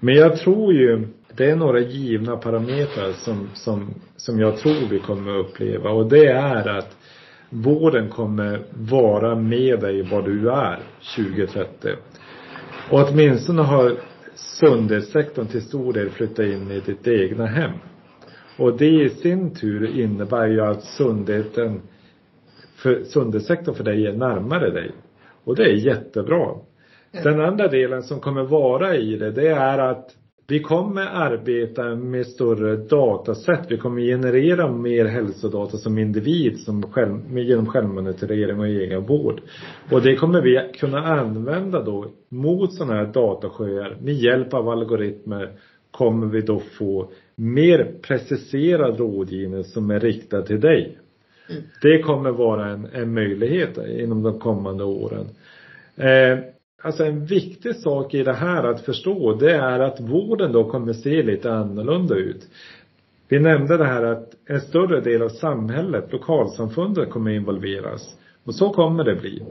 Men 0.00 0.14
jag 0.14 0.36
tror 0.36 0.72
ju, 0.72 1.08
det 1.36 1.50
är 1.50 1.56
några 1.56 1.80
givna 1.80 2.36
parametrar 2.36 3.12
som, 3.12 3.48
som, 3.54 3.94
som 4.16 4.40
jag 4.40 4.56
tror 4.56 4.88
vi 4.90 4.98
kommer 4.98 5.40
att 5.40 5.46
uppleva 5.46 5.90
och 5.90 6.08
det 6.08 6.26
är 6.26 6.68
att 6.68 6.96
vården 7.50 8.08
kommer 8.08 8.60
vara 8.70 9.34
med 9.34 9.80
dig 9.80 10.02
var 10.02 10.22
du 10.22 10.50
är 10.50 10.78
2030. 11.16 11.90
Och 12.90 13.08
åtminstone 13.08 13.62
har 13.62 13.96
sundhetssektorn 14.34 15.46
till 15.46 15.62
stor 15.62 15.92
del 15.92 16.10
flyttat 16.10 16.46
in 16.46 16.70
i 16.70 16.80
ditt 16.80 17.08
egna 17.08 17.46
hem. 17.46 17.72
Och 18.58 18.76
det 18.76 19.04
i 19.04 19.10
sin 19.10 19.54
tur 19.54 20.00
innebär 20.00 20.46
ju 20.46 20.60
att 20.60 20.84
sundheten 20.84 21.80
för 22.76 23.04
sundhetssektorn 23.04 23.74
för 23.74 23.84
dig 23.84 24.06
är 24.06 24.12
närmare 24.12 24.70
dig. 24.70 24.90
Och 25.44 25.56
det 25.56 25.62
är 25.62 25.74
jättebra. 25.74 26.48
Den 27.22 27.40
andra 27.40 27.68
delen 27.68 28.02
som 28.02 28.20
kommer 28.20 28.42
vara 28.42 28.96
i 28.96 29.16
det, 29.16 29.30
det 29.30 29.48
är 29.48 29.78
att 29.78 30.16
vi 30.52 30.60
kommer 30.60 31.02
arbeta 31.02 31.94
med 31.94 32.26
större 32.26 32.76
datasätt. 32.76 33.66
Vi 33.68 33.78
kommer 33.78 34.02
generera 34.02 34.72
mer 34.72 35.04
hälsodata 35.04 35.76
som 35.76 35.98
individ 35.98 36.58
som 36.58 36.82
själv, 36.82 37.38
genom 37.38 37.66
självmonitorering 37.66 38.58
och 38.58 38.66
egen 38.66 39.06
vård. 39.06 39.40
Och 39.90 40.02
det 40.02 40.16
kommer 40.16 40.42
vi 40.42 40.72
kunna 40.78 40.98
använda 40.98 41.82
då 41.82 42.06
mot 42.28 42.74
sådana 42.74 42.94
här 42.94 43.06
datasjöar. 43.06 43.96
Med 44.00 44.14
hjälp 44.14 44.54
av 44.54 44.68
algoritmer 44.68 45.52
kommer 45.90 46.26
vi 46.26 46.40
då 46.40 46.60
få 46.78 47.10
mer 47.34 47.92
preciserad 48.02 48.98
rådgivning 48.98 49.64
som 49.64 49.90
är 49.90 50.00
riktad 50.00 50.42
till 50.42 50.60
dig. 50.60 50.98
Mm. 51.50 51.62
Det 51.82 52.02
kommer 52.02 52.30
vara 52.30 52.70
en, 52.70 52.88
en 52.92 53.14
möjlighet 53.14 53.78
inom 53.98 54.22
de 54.22 54.38
kommande 54.38 54.84
åren. 54.84 55.26
Eh, 55.96 56.38
alltså 56.82 57.04
en 57.04 57.24
viktig 57.24 57.76
sak 57.76 58.14
i 58.14 58.22
det 58.22 58.32
här 58.32 58.64
att 58.64 58.80
förstå 58.80 59.34
det 59.34 59.54
är 59.54 59.80
att 59.80 60.00
vården 60.00 60.52
då 60.52 60.70
kommer 60.70 60.92
se 60.92 61.22
lite 61.22 61.52
annorlunda 61.52 62.14
ut. 62.14 62.48
Vi 63.28 63.40
nämnde 63.40 63.76
det 63.76 63.84
här 63.86 64.02
att 64.02 64.30
en 64.46 64.60
större 64.60 65.00
del 65.00 65.22
av 65.22 65.28
samhället, 65.28 66.12
lokalsamfundet 66.12 67.10
kommer 67.10 67.30
involveras. 67.30 68.16
Och 68.44 68.54
så 68.54 68.70
kommer 68.70 69.04
det 69.04 69.14
bli. 69.14 69.42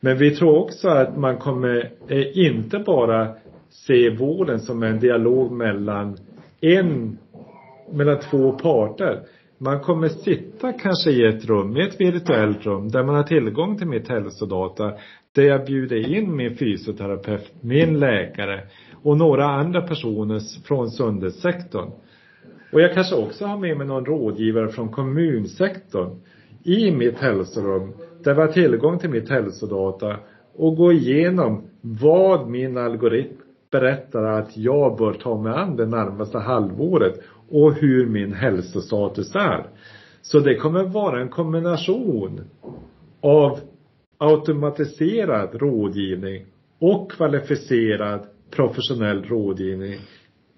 Men 0.00 0.18
vi 0.18 0.36
tror 0.36 0.58
också 0.58 0.88
att 0.88 1.16
man 1.16 1.36
kommer 1.36 1.90
eh, 2.08 2.38
inte 2.38 2.78
bara 2.78 3.34
se 3.70 4.10
vården 4.10 4.60
som 4.60 4.82
en 4.82 5.00
dialog 5.00 5.52
mellan 5.52 6.16
en, 6.60 7.18
mellan 7.92 8.18
två 8.30 8.52
parter. 8.52 9.22
Man 9.58 9.80
kommer 9.80 10.08
sitta 10.08 10.72
kanske 10.72 11.10
i 11.10 11.24
ett 11.24 11.44
rum, 11.44 11.76
i 11.76 11.82
ett 11.82 12.00
virtuellt 12.00 12.66
rum, 12.66 12.88
där 12.88 13.02
man 13.02 13.14
har 13.14 13.22
tillgång 13.22 13.78
till 13.78 13.86
mitt 13.86 14.08
hälsodata. 14.08 14.92
Där 15.34 15.42
jag 15.42 15.64
bjuder 15.64 16.16
in 16.16 16.36
min 16.36 16.56
fysioterapeut, 16.56 17.52
min 17.60 17.98
läkare 17.98 18.60
och 19.02 19.16
några 19.16 19.44
andra 19.44 19.82
personer 19.82 20.40
från 20.66 20.90
sundhetssektorn. 20.90 21.90
Och 22.72 22.80
jag 22.80 22.94
kanske 22.94 23.16
också 23.16 23.46
har 23.46 23.58
med 23.58 23.76
mig 23.76 23.86
någon 23.86 24.04
rådgivare 24.04 24.68
från 24.68 24.88
kommunsektorn 24.88 26.20
i 26.64 26.90
mitt 26.90 27.18
hälsorum. 27.18 27.92
Där 28.24 28.34
vi 28.34 28.40
har 28.40 28.48
tillgång 28.48 28.98
till 28.98 29.10
mitt 29.10 29.30
hälsodata 29.30 30.16
och 30.56 30.76
gå 30.76 30.92
igenom 30.92 31.62
vad 31.80 32.48
min 32.48 32.76
algoritm 32.76 33.36
berättar 33.70 34.24
att 34.24 34.56
jag 34.56 34.98
bör 34.98 35.12
ta 35.12 35.42
mig 35.42 35.52
an 35.52 35.76
det 35.76 35.86
närmaste 35.86 36.38
halvåret 36.38 37.20
och 37.50 37.74
hur 37.74 38.06
min 38.06 38.32
hälsostatus 38.32 39.34
är. 39.34 39.66
Så 40.22 40.38
det 40.38 40.54
kommer 40.54 40.84
vara 40.84 41.20
en 41.20 41.28
kombination 41.28 42.40
av 43.20 43.58
automatiserad 44.22 45.54
rådgivning 45.54 46.46
och 46.78 47.12
kvalificerad 47.12 48.26
professionell 48.50 49.24
rådgivning 49.24 49.98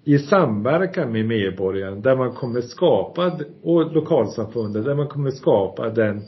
i 0.03 0.19
samverkan 0.19 1.11
med 1.11 1.25
medborgaren 1.25 2.01
där 2.01 2.15
man 2.15 2.33
kommer 2.33 2.61
skapa, 2.61 3.39
och 3.63 3.93
lokalsamfundet, 3.93 4.85
där 4.85 4.95
man 4.95 5.07
kommer 5.07 5.31
skapa 5.31 5.89
den 5.89 6.21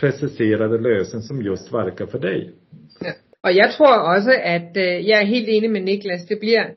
preciserade 0.00 0.78
lösning 0.78 1.22
som 1.22 1.42
just 1.42 1.72
verkar 1.72 2.06
för 2.06 2.18
dig. 2.18 2.52
Ja. 3.00 3.12
Och 3.42 3.52
jag 3.52 3.72
tror 3.72 4.16
också 4.16 4.30
att 4.30 4.76
øh, 4.76 5.08
jag 5.08 5.22
är 5.22 5.26
helt 5.26 5.48
enig 5.48 5.70
med 5.70 5.82
Niklas, 5.82 6.26
det 6.26 6.40
blir, 6.40 6.74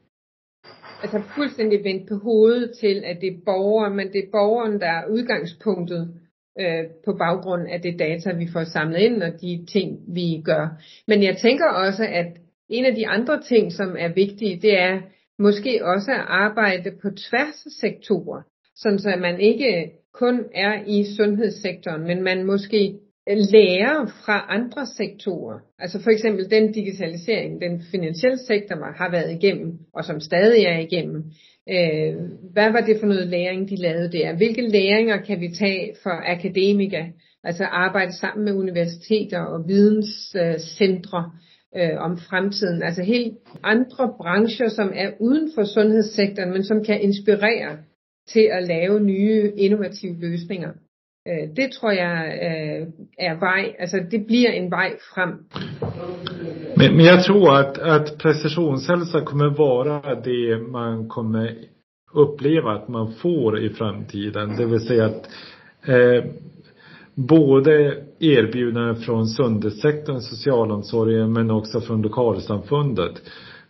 alltså 1.01 1.21
fuldstændig 1.35 1.83
vendt 1.83 2.09
på 2.09 2.15
hovedet 2.15 2.73
till 2.73 2.97
att 2.97 3.21
det 3.21 3.27
är 3.27 3.45
borgeren, 3.45 3.95
men 3.95 4.11
det 4.11 4.17
är 4.17 4.31
borgeren, 4.31 4.79
der 4.79 4.87
er 4.87 5.09
udgangspunktet 5.09 6.07
øh, 6.59 6.83
på 7.05 7.13
baggrund 7.13 7.67
af 7.71 7.81
det 7.81 7.99
data, 7.99 8.33
vi 8.33 8.47
får 8.53 8.63
samlet 8.63 8.99
ind, 8.99 9.23
og 9.23 9.31
de 9.41 9.65
ting, 9.71 9.99
vi 10.07 10.41
gør. 10.45 10.81
Men 11.07 11.23
jeg 11.23 11.37
tænker 11.37 11.65
også, 11.65 12.03
at 12.03 12.27
en 12.69 12.85
af 12.85 12.95
de 12.95 13.07
andre 13.07 13.41
ting, 13.41 13.71
som 13.71 13.95
er 13.99 14.07
vigtige, 14.07 14.61
det 14.61 14.79
er 14.79 15.01
måske 15.39 15.85
også 15.85 16.11
at 16.11 16.25
arbejde 16.27 16.91
på 17.01 17.09
tværs 17.09 17.65
af 17.65 17.71
sektorer, 17.81 18.41
sådan 18.75 18.99
så 18.99 19.15
man 19.19 19.39
ikke 19.39 19.91
kun 20.13 20.45
er 20.55 20.83
i 20.87 21.05
sundhedssektoren, 21.17 22.03
men 22.03 22.23
man 22.23 22.43
måske 22.43 22.99
lære 23.27 24.07
fra 24.25 24.45
andre 24.49 24.85
sektorer. 24.85 25.59
Altså 25.79 26.01
for 26.03 26.09
eksempel 26.09 26.51
den 26.51 26.71
digitalisering, 26.71 27.61
den 27.61 27.81
finansielle 27.91 28.37
sektor 28.37 28.75
har 28.97 29.11
været 29.11 29.31
igennem, 29.31 29.71
og 29.93 30.05
som 30.05 30.19
stadig 30.19 30.63
er 30.63 30.79
igennem. 30.79 31.23
Øh, 31.69 32.15
hvad 32.53 32.71
var 32.71 32.81
det 32.81 32.99
for 32.99 33.07
noget 33.07 33.27
læring, 33.27 33.69
de 33.69 33.75
lavede 33.75 34.11
der? 34.11 34.35
Hvilke 34.35 34.61
læringer 34.61 35.17
kan 35.17 35.41
vi 35.41 35.49
tage 35.59 35.95
for 36.03 36.31
akademikere? 36.31 37.07
Altså 37.43 37.63
arbejde 37.63 38.13
sammen 38.13 38.45
med 38.45 38.53
universiteter 38.53 39.39
og 39.39 39.67
videnscentre 39.67 41.31
øh, 41.77 41.97
om 41.97 42.17
fremtiden. 42.17 42.83
Altså 42.83 43.03
helt 43.03 43.37
andre 43.63 44.13
brancher, 44.17 44.67
som 44.69 44.91
er 44.95 45.09
uden 45.19 45.51
for 45.55 45.63
sundhedssektoren, 45.63 46.51
men 46.51 46.63
som 46.63 46.83
kan 46.83 47.01
inspirere 47.01 47.77
til 48.27 48.49
at 48.51 48.67
lave 48.67 48.99
nye 48.99 49.51
innovative 49.57 50.19
løsninger. 50.19 50.71
Øh, 51.27 51.55
det 51.55 51.71
tror 51.71 51.91
jeg 51.91 52.39
øh, 52.47 52.87
är 53.17 53.35
vej, 53.39 53.75
alltså 53.79 53.97
det 54.11 54.27
blir 54.27 54.49
en 54.49 54.71
väg 54.71 54.91
fram. 55.15 55.45
Men, 56.77 56.95
men 56.95 57.05
jag 57.05 57.23
tror 57.23 57.55
att, 57.55 57.77
att 57.77 58.17
precisionshälsa 58.17 59.21
kommer 59.21 59.49
vara 59.49 60.15
det 60.15 60.57
man 60.71 61.09
kommer 61.09 61.55
uppleva 62.13 62.71
att 62.71 62.87
man 62.87 63.13
får 63.13 63.59
i 63.59 63.69
framtiden. 63.69 64.55
Det 64.57 64.65
vill 64.65 64.87
säga 64.87 65.05
att 65.05 65.29
eh, 65.85 66.23
både 67.15 68.03
erbjudanden 68.19 68.95
från 68.95 69.27
sundhetssektorn, 69.27 70.19
socialomsorgen 70.19 71.33
men 71.33 71.51
också 71.51 71.81
från 71.81 72.01
lokalsamfundet 72.01 73.21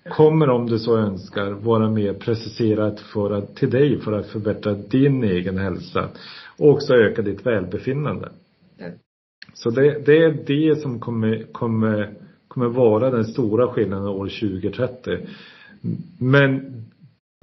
kommer 0.09 0.49
om 0.49 0.69
du 0.69 0.79
så 0.79 0.97
önskar 0.97 1.51
vara 1.51 1.89
mer 1.89 2.13
preciserat 2.13 2.99
för 2.99 3.31
att, 3.31 3.55
till 3.55 3.69
dig 3.69 3.99
för 3.99 4.11
att 4.11 4.27
förbättra 4.27 4.73
din 4.73 5.23
egen 5.23 5.57
hälsa. 5.57 6.09
Och 6.57 6.69
också 6.69 6.93
öka 6.93 7.21
ditt 7.21 7.45
välbefinnande. 7.45 8.31
Mm. 8.79 8.91
Så 9.53 9.69
det, 9.69 10.05
det 10.05 10.23
är 10.23 10.37
det 10.45 10.81
som 10.81 10.99
kommer, 10.99 11.45
kommer, 11.51 12.13
kommer 12.47 12.67
vara 12.67 13.09
den 13.09 13.25
stora 13.25 13.67
skillnaden 13.67 14.07
år 14.07 14.27
2030. 14.27 15.19
Men 16.19 16.81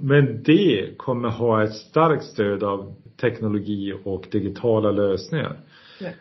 Men 0.02 0.42
det 0.42 0.98
kommer 0.98 1.28
ha 1.28 1.64
ett 1.64 1.74
starkt 1.74 2.24
stöd 2.24 2.62
av 2.62 2.94
teknologi 3.20 3.92
och 4.04 4.26
digitala 4.30 4.90
lösningar. 4.90 5.56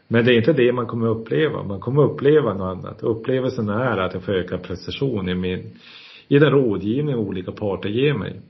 Men 0.07 0.25
det 0.25 0.33
är 0.33 0.37
inte 0.37 0.53
det 0.53 0.71
man 0.71 0.85
kommer 0.85 1.07
uppleva. 1.07 1.63
Man 1.63 1.79
kommer 1.79 2.03
uppleva 2.03 2.53
något 2.53 2.77
annat. 2.77 3.03
Upplevelsen 3.03 3.69
är 3.69 3.97
att 3.97 4.13
jag 4.13 4.23
får 4.23 4.33
ökad 4.33 4.63
precision 4.63 5.29
i 5.29 5.35
min, 5.35 5.79
i 6.29 6.39
den 6.39 6.55
rådgivning 6.55 7.17
olika 7.17 7.51
parter 7.51 7.89
ger 7.89 8.13
mig. 8.13 8.41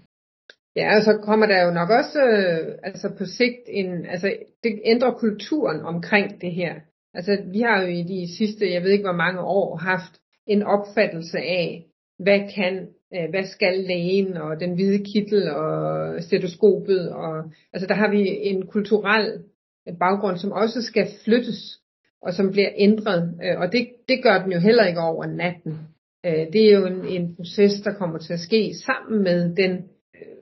Ja, 0.75 0.97
och 0.97 1.03
så 1.03 1.17
kommer 1.23 1.47
der 1.47 1.65
jo 1.65 1.71
nok 1.71 1.89
også, 1.89 2.19
øh, 2.19 2.77
altså 2.83 3.09
på 3.17 3.25
sigt 3.25 3.63
en, 3.67 4.05
altså 4.05 4.33
det 4.63 4.79
ændrer 4.85 5.11
kulturen 5.11 5.81
omkring 5.81 6.41
det 6.41 6.51
her. 6.51 6.73
Altså 7.13 7.37
vi 7.51 7.59
har 7.59 7.81
jo 7.81 7.87
i 7.87 8.03
de 8.03 8.37
sidste, 8.37 8.73
jeg 8.73 8.83
ved 8.83 8.91
ikke 8.91 9.03
hvor 9.03 9.23
mange 9.25 9.41
år, 9.41 9.75
haft 9.75 10.13
en 10.47 10.63
opfattelse 10.63 11.37
af, 11.37 11.85
hvad 12.19 12.39
kan, 12.55 12.87
vad 13.11 13.29
hvad 13.29 13.45
skal 13.45 13.79
lægen 13.79 14.37
og 14.37 14.59
den 14.59 14.73
hvide 14.73 15.03
kittel 15.03 15.49
og 15.51 16.23
stetoskopet 16.23 17.11
og, 17.11 17.51
altså 17.73 17.87
der 17.87 17.93
har 17.93 18.09
vi 18.11 18.21
en 18.41 18.67
kulturel 18.67 19.43
øh, 19.87 19.93
baggrund, 19.99 20.37
som 20.37 20.51
også 20.51 20.81
skal 20.81 21.07
flyttes 21.25 21.79
og 22.21 22.33
som 22.33 22.51
bliver 22.51 22.69
ændret, 22.77 23.21
Och 23.41 23.57
og 23.57 23.71
det, 23.71 23.87
det 24.09 24.23
gør 24.23 24.43
den 24.43 24.51
jo 24.51 24.59
heller 24.59 24.85
ikke 24.85 25.01
over 25.01 25.25
natten. 25.25 25.79
Øh, 26.27 26.53
det 26.53 26.73
er 26.73 26.79
jo 26.79 26.85
en, 26.85 27.05
en 27.05 27.35
proces, 27.35 27.81
der 27.83 27.93
kommer 27.93 28.17
til 28.17 28.33
at 28.33 28.39
ske 28.39 28.73
sammen 28.85 29.23
med 29.23 29.55
den 29.55 29.83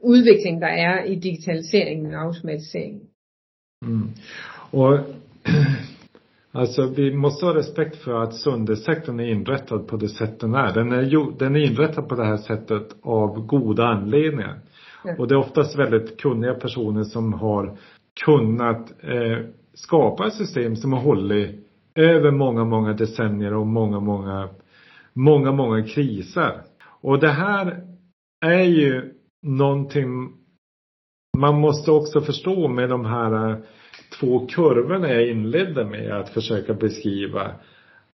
udvikling, 0.03 0.61
der 0.61 0.67
er 0.67 1.03
i 1.03 1.15
digitaliseringen 1.15 2.13
og 2.13 2.21
automatiseringen. 2.21 3.01
Mm. 3.81 4.09
Och 4.71 4.99
Alltså 6.55 6.87
vi 6.87 7.15
måste 7.15 7.45
ha 7.45 7.55
respekt 7.55 7.95
för 7.95 8.23
att 8.23 8.33
söndersektorn 8.33 9.19
är 9.19 9.25
inrättad 9.25 9.87
på 9.87 9.97
det 9.97 10.09
sätt 10.09 10.39
den 10.39 10.55
är. 10.55 10.73
Den 10.73 10.91
är, 10.91 11.01
ju, 11.01 11.31
den 11.39 11.55
är 11.55 11.59
inrättad 11.59 12.09
på 12.09 12.15
det 12.15 12.25
här 12.25 12.37
sättet 12.37 12.95
av 13.01 13.45
goda 13.45 13.83
anledningar. 13.83 14.59
Ja. 15.03 15.15
Och 15.19 15.27
det 15.27 15.35
är 15.35 15.39
oftast 15.39 15.79
väldigt 15.79 16.21
kunniga 16.21 16.53
personer 16.53 17.03
som 17.03 17.33
har 17.33 17.77
kunnat 18.25 19.03
eh, 19.03 19.45
skapa 19.73 20.27
ett 20.27 20.33
system 20.33 20.75
som 20.75 20.93
har 20.93 20.99
hållit 20.99 21.49
över 21.95 22.31
många, 22.31 22.65
många 22.65 22.93
decennier 22.93 23.53
och 23.53 23.67
många, 23.67 23.99
många, 23.99 24.49
många, 25.15 25.51
många 25.51 25.84
kriser. 25.84 26.62
Och 27.01 27.19
det 27.19 27.32
här 27.32 27.84
är 28.45 28.63
ju 28.63 29.13
någonting 29.41 30.32
man 31.38 31.60
måste 31.60 31.91
också 31.91 32.21
förstå 32.21 32.67
med 32.67 32.89
de 32.89 33.06
här 33.06 33.49
eh, 33.49 33.58
två 34.19 34.47
kurvorna 34.47 35.10
jag 35.10 35.28
inledde 35.28 35.86
med 35.86 36.12
att 36.12 36.30
försöka 36.30 36.73
beskriva. 36.73 37.51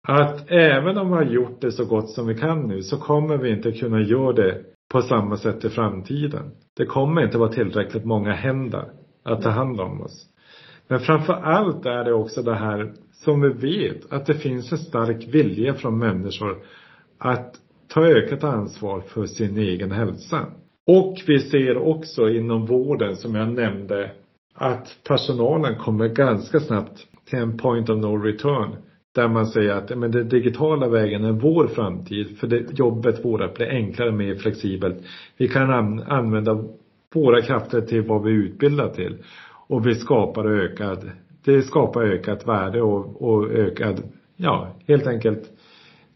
Att 0.09 0.51
även 0.51 0.99
om 0.99 1.09
vi 1.09 1.15
har 1.15 1.25
gjort 1.25 1.61
det 1.61 1.73
så 1.73 1.85
gott 1.85 2.11
som 2.11 2.27
vi 2.27 2.35
kan 2.35 2.69
nu 2.69 2.83
så 2.83 2.97
kommer 2.97 3.37
vi 3.37 3.51
inte 3.51 3.73
kunna 3.73 4.01
göra 4.01 4.33
det 4.33 4.63
på 4.93 5.03
samma 5.03 5.37
sätt 5.37 5.65
i 5.65 5.69
framtiden. 5.69 6.51
Det 6.77 6.87
kommer 6.87 7.25
inte 7.25 7.39
vara 7.39 7.53
tillräckligt 7.53 8.05
många 8.05 8.33
händer 8.33 8.85
att 9.25 9.43
ta 9.43 9.51
hand 9.51 9.81
om 9.81 10.01
oss. 10.01 10.27
Men 10.89 11.01
framför 11.01 11.33
allt 11.33 11.87
är 11.87 12.05
det 12.05 12.13
också 12.13 12.43
det 12.43 12.55
här 12.55 12.93
som 13.13 13.41
vi 13.41 13.49
vet 13.49 14.13
att 14.13 14.27
det 14.27 14.35
finns 14.35 14.73
en 14.73 14.79
stark 14.79 15.35
vilja 15.35 15.75
från 15.75 15.99
människor 15.99 16.57
att 17.18 17.55
ta 17.88 18.07
ökat 18.07 18.44
ansvar 18.44 19.00
för 19.00 19.26
sin 19.26 19.59
egen 19.59 19.90
hälsa. 19.90 20.46
Och 20.87 21.16
vi 21.26 21.38
ser 21.38 21.76
också 21.76 22.29
inom 22.29 22.66
vården 22.66 23.16
som 23.16 23.35
jag 23.35 23.48
nämnde 23.48 24.11
att 24.55 24.98
personalen 25.09 25.79
kommer 25.79 26.09
ganska 26.09 26.61
snabbt 26.61 27.07
till 27.24 27.38
en 27.38 27.59
point 27.59 27.88
of 27.88 27.98
no 27.98 28.16
return. 28.16 28.76
Där 29.14 29.29
man 29.29 29.46
säger 29.46 29.72
att 29.72 29.98
men 29.98 30.11
den 30.11 30.29
digitala 30.29 30.88
vägen 30.88 31.24
är 31.24 31.33
vår 31.33 31.66
framtid. 31.66 32.38
För 32.38 32.46
det, 32.46 32.79
jobbet 32.79 33.24
vårt 33.24 33.55
blir 33.55 33.66
enklare, 33.66 34.12
mer 34.12 34.35
flexibelt. 34.35 34.96
Vi 35.37 35.48
kan 35.48 35.70
an, 35.70 36.02
använda 36.02 36.64
våra 37.14 37.42
krafter 37.42 37.81
till 37.81 38.02
vad 38.02 38.22
vi 38.22 38.31
utbildar 38.31 38.88
till. 38.88 39.16
Och 39.68 39.87
vi 39.87 39.94
skapar 39.94 40.44
ökad, 40.44 41.11
det 41.44 41.62
skapar 41.62 42.02
ökat 42.02 42.48
värde 42.48 42.83
och, 42.83 43.22
och 43.22 43.50
ökad, 43.50 44.02
ja, 44.37 44.68
helt 44.87 45.07
enkelt, 45.07 45.50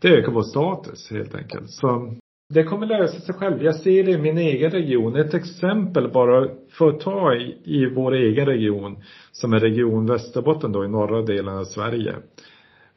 det 0.00 0.08
ökar 0.08 0.32
vår 0.32 0.42
status 0.42 1.10
helt 1.10 1.34
enkelt. 1.34 1.70
Så 1.70 2.14
det 2.54 2.64
kommer 2.64 2.86
lösa 2.86 3.20
sig 3.20 3.34
själv. 3.34 3.62
Jag 3.62 3.76
ser 3.76 4.04
det 4.04 4.10
i 4.10 4.18
min 4.18 4.38
egen 4.38 4.70
region. 4.70 5.16
Ett 5.16 5.34
exempel 5.34 6.10
bara 6.12 6.48
för 6.70 6.88
att 6.88 7.00
ta 7.00 7.34
i, 7.34 7.56
i 7.64 7.86
vår 7.86 8.14
egen 8.14 8.46
region, 8.46 9.02
som 9.32 9.52
är 9.52 9.60
region 9.60 10.06
Västerbotten 10.06 10.72
då 10.72 10.84
i 10.84 10.88
norra 10.88 11.22
delen 11.22 11.58
av 11.58 11.64
Sverige. 11.64 12.14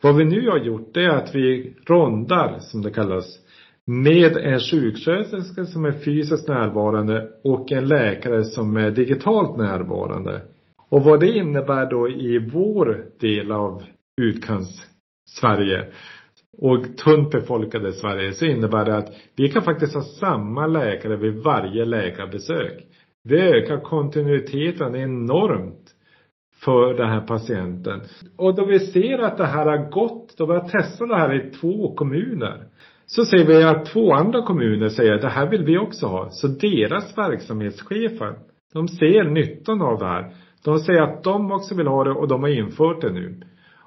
Vad 0.01 0.15
vi 0.15 0.25
nu 0.25 0.49
har 0.49 0.57
gjort 0.57 0.93
det 0.93 1.03
är 1.03 1.09
att 1.09 1.35
vi 1.35 1.73
rondar, 1.85 2.57
som 2.59 2.81
det 2.81 2.91
kallas, 2.91 3.39
med 3.85 4.37
en 4.37 4.59
sjuksköterska 4.59 5.65
som 5.65 5.85
är 5.85 5.91
fysiskt 5.91 6.47
närvarande 6.47 7.29
och 7.43 7.71
en 7.71 7.87
läkare 7.87 8.43
som 8.43 8.77
är 8.77 8.91
digitalt 8.91 9.57
närvarande. 9.57 10.41
Och 10.89 11.03
vad 11.03 11.19
det 11.19 11.31
innebär 11.31 11.89
då 11.89 12.09
i 12.09 12.49
vår 12.53 13.05
del 13.19 13.51
av 13.51 13.83
utkants 14.21 14.83
Sverige 15.29 15.85
och 16.57 16.97
tunt 16.97 17.31
befolkade 17.31 17.93
Sverige 17.93 18.33
så 18.33 18.45
innebär 18.45 18.85
det 18.85 18.97
att 18.97 19.13
vi 19.35 19.49
kan 19.49 19.61
faktiskt 19.61 19.95
ha 19.95 20.01
samma 20.01 20.67
läkare 20.67 21.15
vid 21.15 21.43
varje 21.43 21.85
läkarbesök. 21.85 22.83
Det 23.23 23.41
ökar 23.41 23.79
kontinuiteten 23.79 24.95
enormt 24.95 25.93
för 26.63 26.93
den 26.93 27.09
här 27.09 27.21
patienten. 27.21 28.01
Och 28.37 28.55
då 28.55 28.65
vi 28.65 28.79
ser 28.79 29.19
att 29.19 29.37
det 29.37 29.45
här 29.45 29.65
har 29.65 29.89
gått, 29.89 30.37
då 30.37 30.45
vi 30.45 30.53
har 30.53 30.69
testat 30.69 31.09
det 31.09 31.15
här 31.15 31.33
i 31.33 31.51
två 31.51 31.95
kommuner. 31.95 32.63
Så 33.05 33.25
ser 33.25 33.45
vi 33.45 33.63
att 33.63 33.85
två 33.85 34.13
andra 34.13 34.41
kommuner 34.41 34.89
säger 34.89 35.13
att 35.13 35.21
det 35.21 35.29
här 35.29 35.49
vill 35.49 35.63
vi 35.63 35.77
också 35.77 36.07
ha. 36.07 36.29
Så 36.29 36.47
deras 36.47 37.17
verksamhetschefer, 37.17 38.35
de 38.73 38.87
ser 38.87 39.23
nyttan 39.23 39.81
av 39.81 39.99
det 39.99 40.05
här. 40.05 40.33
De 40.63 40.79
säger 40.79 41.01
att 41.01 41.23
de 41.23 41.51
också 41.51 41.75
vill 41.75 41.87
ha 41.87 42.03
det 42.03 42.11
och 42.11 42.27
de 42.27 42.41
har 42.41 42.49
infört 42.49 43.01
det 43.01 43.11
nu. 43.11 43.41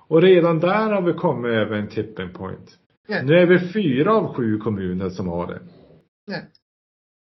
Och 0.09 0.23
redan 0.23 0.61
där 0.61 0.91
har 0.91 1.03
vi 1.03 1.13
kommit 1.13 1.51
över 1.51 1.77
en 1.77 1.89
tipping 1.89 2.33
point. 2.33 2.79
Ja. 3.09 3.23
Nu 3.23 3.35
är 3.35 3.47
vi 3.47 3.59
fyra 3.59 4.15
av 4.15 4.35
sju 4.35 4.59
kommuner 4.59 5.11
som 5.11 5.29
har 5.29 5.47
det. 5.47 5.61
Ja. 6.27 6.39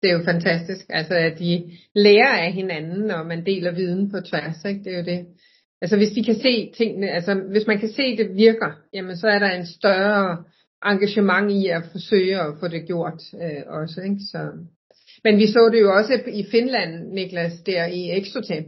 Det 0.02 0.10
är 0.10 0.18
ju 0.18 0.24
fantastiskt, 0.24 0.92
alltså 0.92 1.14
att 1.14 1.38
de 1.38 1.78
lærer 1.94 2.48
av 2.48 2.54
hinanden, 2.54 3.20
och 3.20 3.26
man 3.28 3.44
delar 3.44 3.72
viden 3.72 4.12
på 4.12 4.22
tvärs, 4.22 4.66
ikke? 4.66 4.84
det 4.84 4.90
är 4.90 4.98
ju 4.98 5.04
det. 5.04 5.26
Altså 5.82 5.98
hvis 5.98 6.14
de 6.16 6.24
kan 6.24 6.36
se 6.36 6.72
tingene, 6.78 7.12
altså 7.12 7.34
hvis 7.34 7.68
man 7.68 7.80
kan 7.80 7.90
se 7.90 8.16
det 8.18 8.36
virker, 8.36 8.72
jamen 8.94 9.18
så 9.18 9.28
er 9.28 9.40
der 9.40 9.50
en 9.50 9.66
større 9.66 10.44
engagement 10.86 11.52
i 11.52 11.68
at 11.68 11.84
forsøge 11.92 12.42
at 12.42 12.54
få 12.60 12.68
det 12.68 12.88
gjort 12.88 13.22
øh, 13.42 13.64
også, 13.68 14.02
ikke? 14.02 14.20
Så. 14.32 14.52
Men 15.24 15.38
vi 15.38 15.48
så 15.48 15.70
det 15.74 15.82
jo 15.82 15.94
også 15.94 16.14
i 16.28 16.46
Finland, 16.52 17.14
Niklas, 17.14 17.62
der 17.66 17.86
i 17.86 18.20
Exotep. 18.20 18.66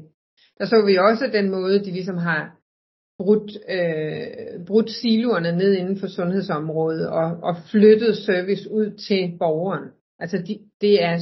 Der 0.60 0.66
så 0.66 0.86
vi 0.86 0.98
også 0.98 1.30
den 1.34 1.50
måde, 1.50 1.80
de 1.80 1.92
ligesom 1.92 2.18
har 2.18 2.55
brudt, 3.18 3.52
øh, 3.70 4.66
brudt 4.68 4.92
siloerne 4.92 5.52
ned 5.52 5.74
inden 5.74 6.00
for 6.00 6.08
sundhedsområdet 6.08 7.10
og, 7.10 7.38
og 7.44 7.56
flyttet 7.72 8.18
service 8.18 8.72
ud 8.72 8.92
til 9.08 9.38
borgeren. 9.40 9.90
Altså 10.20 10.38
de, 10.38 10.60
det 10.82 11.04
er 11.04 11.18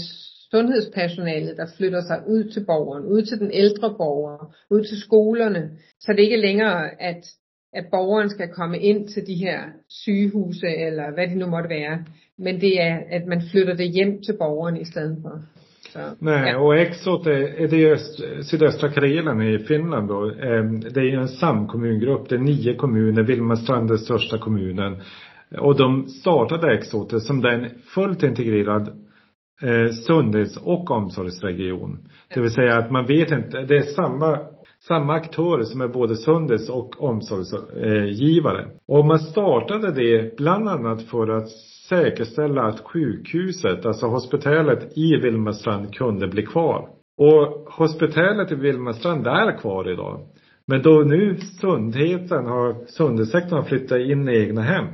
sundhedspersonalet, 0.51 1.57
der 1.57 1.67
flytter 1.77 2.01
sig 2.01 2.23
ud 2.27 2.43
til 2.43 2.65
borgeren, 2.65 3.05
ud 3.05 3.21
til 3.21 3.39
den 3.39 3.51
ældre 3.53 3.95
borger, 3.97 4.55
ud 4.71 4.83
til 4.83 4.97
skolerne, 5.01 5.71
så 5.99 6.13
det 6.13 6.19
ikke 6.19 6.37
længere, 6.37 7.01
at, 7.01 7.23
at 7.73 7.85
borgeren 7.91 8.29
skal 8.29 8.47
komme 8.47 8.79
ind 8.79 9.07
til 9.07 9.27
de 9.27 9.35
her 9.35 9.59
sygehuse, 9.89 10.67
eller 10.67 11.13
hvad 11.13 11.27
det 11.27 11.37
nu 11.37 11.47
måtte 11.47 11.69
være, 11.69 12.05
men 12.37 12.61
det 12.61 12.81
er, 12.81 12.97
at 13.09 13.25
man 13.27 13.41
flytter 13.51 13.75
det 13.75 13.91
hjem 13.91 14.21
til 14.21 14.37
borgeren 14.37 14.77
i 14.77 14.85
stedet 14.85 15.17
for. 15.21 15.41
Så, 15.93 15.99
Nej, 16.19 16.55
och 16.55 16.75
Exot 16.75 17.27
är, 17.27 17.67
det 17.67 17.83
är 17.83 17.97
sydöstra 18.41 18.89
Karelen 18.89 19.41
i 19.41 19.59
Finland 19.59 20.07
då. 20.07 20.29
Ehm, 20.29 20.79
det 20.79 20.99
är 20.99 21.17
en 21.17 21.27
samkommungrupp. 21.27 22.29
Det 22.29 22.35
är 22.35 22.39
nio 22.39 22.75
kommuner. 22.75 23.23
Vilmastrand 23.23 23.91
är 23.91 23.97
största 23.97 24.37
kommunen. 24.37 25.01
Och 25.59 25.77
de 25.77 26.07
startade 26.07 26.73
Exote 26.73 27.19
som 27.19 27.41
den 27.41 27.69
fullt 27.95 28.23
integrerad 28.23 28.87
eh, 29.61 29.91
sundhets 30.07 30.57
och 30.57 30.91
omsorgsregion. 30.91 32.09
Det 32.33 32.41
vill 32.41 32.51
säga 32.51 32.77
att 32.77 32.91
man 32.91 33.05
vet 33.05 33.31
inte, 33.31 33.61
det 33.61 33.77
är 33.77 33.81
samma 33.81 34.39
samma 34.87 35.13
aktörer 35.13 35.63
som 35.63 35.81
är 35.81 35.87
både 35.87 36.15
sundhets 36.15 36.69
och 36.69 37.03
omsorgsgivare. 37.03 38.67
Och 38.87 39.05
man 39.05 39.19
startade 39.19 39.91
det 39.91 40.37
bland 40.37 40.69
annat 40.69 41.01
för 41.01 41.27
att 41.29 41.49
säkerställa 41.89 42.63
att 42.63 42.79
sjukhuset, 42.79 43.85
alltså 43.85 44.07
hospitalet 44.07 44.97
i 44.97 45.15
Vilmastrand 45.15 45.95
kunde 45.95 46.27
bli 46.27 46.45
kvar. 46.45 46.89
Och 47.17 47.73
hospitalet 47.73 48.51
i 48.51 48.55
Vilmastrand 48.55 49.27
är 49.27 49.57
kvar 49.57 49.91
idag. 49.91 50.27
Men 50.67 50.81
då 50.81 50.91
nu 50.91 51.37
sundheten 51.37 52.45
har, 52.45 52.85
sundhetssektorn 52.87 53.59
har 53.59 53.63
flyttat 53.63 53.99
in 53.99 54.29
i 54.29 54.37
egna 54.37 54.61
hem 54.61 54.85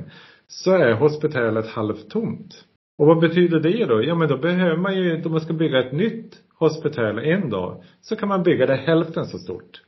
så 0.48 0.70
är 0.72 0.92
hospitalet 0.92 1.66
halvtomt. 1.66 2.64
Och 2.98 3.06
vad 3.06 3.20
betyder 3.20 3.60
det 3.60 3.84
då? 3.84 4.02
Ja 4.04 4.14
men 4.14 4.28
då 4.28 4.36
behöver 4.36 4.76
man 4.76 4.96
ju, 4.96 5.22
om 5.24 5.32
man 5.32 5.40
ska 5.40 5.52
bygga 5.52 5.86
ett 5.86 5.92
nytt 5.92 6.36
hospital 6.54 7.18
en 7.18 7.50
dag, 7.50 7.82
så 8.00 8.16
kan 8.16 8.28
man 8.28 8.42
bygga 8.42 8.66
det 8.66 8.76
hälften 8.76 9.24
så 9.24 9.38
stort. 9.38 9.82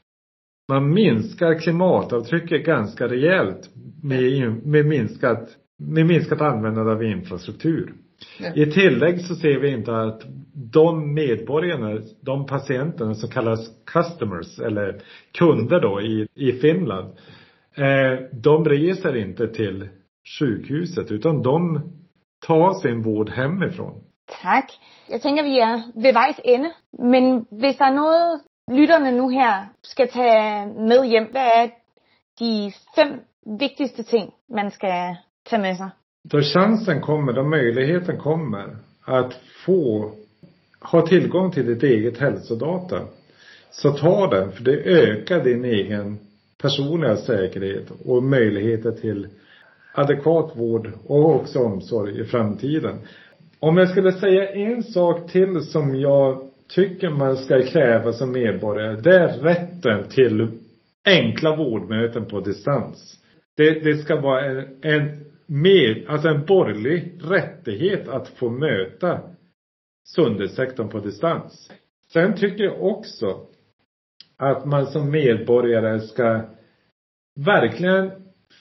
Man 0.69 0.95
minskar 0.95 1.59
klimatavtrycket 1.59 2.67
ganska 2.67 3.09
rejält 3.09 3.71
med, 4.03 4.67
med 4.67 4.87
minskat 4.87 5.57
med 5.89 6.07
minskat 6.07 6.41
användande 6.41 6.93
av 6.93 7.05
infrastruktur. 7.05 7.95
Ja. 8.39 8.55
I 8.55 8.67
tillägg 8.67 9.21
så 9.21 9.35
ser 9.35 9.59
vi 9.59 9.71
inte 9.71 9.97
att 9.97 10.23
de 10.55 11.15
medborgarna, 11.15 12.01
de 12.21 12.47
patienterna 12.47 13.15
som 13.15 13.31
kallas 13.31 13.71
customers 13.87 14.59
eller 14.59 15.01
kunder 15.33 15.81
då 15.81 16.01
i, 16.01 16.29
i 16.35 16.53
Finland. 16.53 17.09
Eh, 17.75 18.19
de 18.33 18.65
reser 18.65 19.17
inte 19.17 19.49
till 19.49 19.89
sjukhuset 20.39 21.11
utan 21.11 21.43
de 21.43 21.81
tar 22.47 22.73
sin 22.73 23.03
vård 23.03 23.31
hemifrån. 23.31 24.03
Tak. 24.43 24.65
Jeg 25.09 25.23
tænker, 25.23 25.43
vi 25.43 25.59
er 25.61 25.83
ved 25.95 26.13
vejs 26.13 26.41
ende. 26.45 26.71
Men 26.99 27.47
hvis 27.51 27.77
der 27.77 27.85
er 27.85 27.95
noget, 27.95 28.41
lytterne 28.71 29.13
nu 29.17 29.29
her 29.29 29.67
skal 29.83 30.09
tage 30.09 30.67
med 30.67 31.07
hjem, 31.07 31.29
hvad 31.31 31.51
er 31.55 31.69
de 32.41 32.73
fem 32.95 33.21
vigtigste 33.59 34.03
ting, 34.03 34.33
man 34.49 34.71
skal 34.71 35.17
tage? 35.51 35.91
Då 36.25 36.41
chansen 36.41 37.01
kommer, 37.01 37.33
då 37.33 37.45
möjligheten 37.45 38.19
kommer 38.19 38.77
att 39.05 39.35
få 39.67 40.13
ha 40.81 41.07
tillgång 41.07 41.53
till 41.53 41.67
ditt 41.67 41.83
eget 41.83 42.19
hälsodata. 42.19 43.01
Så 43.71 43.93
ta 43.93 44.27
den, 44.27 44.53
för 44.53 44.65
det 44.65 44.77
ökar 44.77 45.45
din 45.45 45.65
egen 45.65 46.19
personliga 46.63 47.17
säkerhet 47.17 47.91
och 48.05 48.23
möjligheter 48.23 48.91
till 48.91 49.29
adekvat 49.95 50.53
vård 50.57 50.93
och 51.07 51.35
också 51.35 51.59
omsorg 51.59 52.21
i 52.21 52.25
framtiden. 52.25 52.99
Om 53.59 53.77
jag 53.77 53.89
skulle 53.89 54.13
säga 54.13 54.53
en 54.53 54.83
sak 54.83 55.31
till 55.31 55.61
som 55.63 56.01
jag 56.01 56.51
tycker 56.69 57.11
man 57.11 57.37
ska 57.37 57.63
kräva 57.63 58.13
som 58.13 58.33
medborgare, 58.33 59.01
det 59.01 59.19
är 59.19 59.39
rätten 59.39 60.09
till 60.09 60.49
enkla 61.05 61.57
vårdmöten 61.57 62.25
på 62.25 62.41
distans. 62.41 63.22
Det, 63.57 63.85
det 63.85 63.97
ska 63.97 64.21
vara 64.21 64.45
en, 64.45 64.79
en 64.83 65.25
med, 65.47 66.05
alltså 66.09 66.29
en 66.29 66.47
borgerlig 66.47 67.21
rättighet 67.23 68.09
att 68.09 68.29
få 68.29 68.51
möta 68.51 69.21
sundhetssektorn 70.09 70.89
på 70.89 70.99
distans. 70.99 71.71
Sen 72.13 72.35
tycker 72.37 72.65
jag 72.65 72.83
också 72.83 73.47
att 74.37 74.65
man 74.65 74.87
som 74.87 75.11
medborgare 75.11 76.01
ska 76.01 76.41
verkligen 77.41 78.11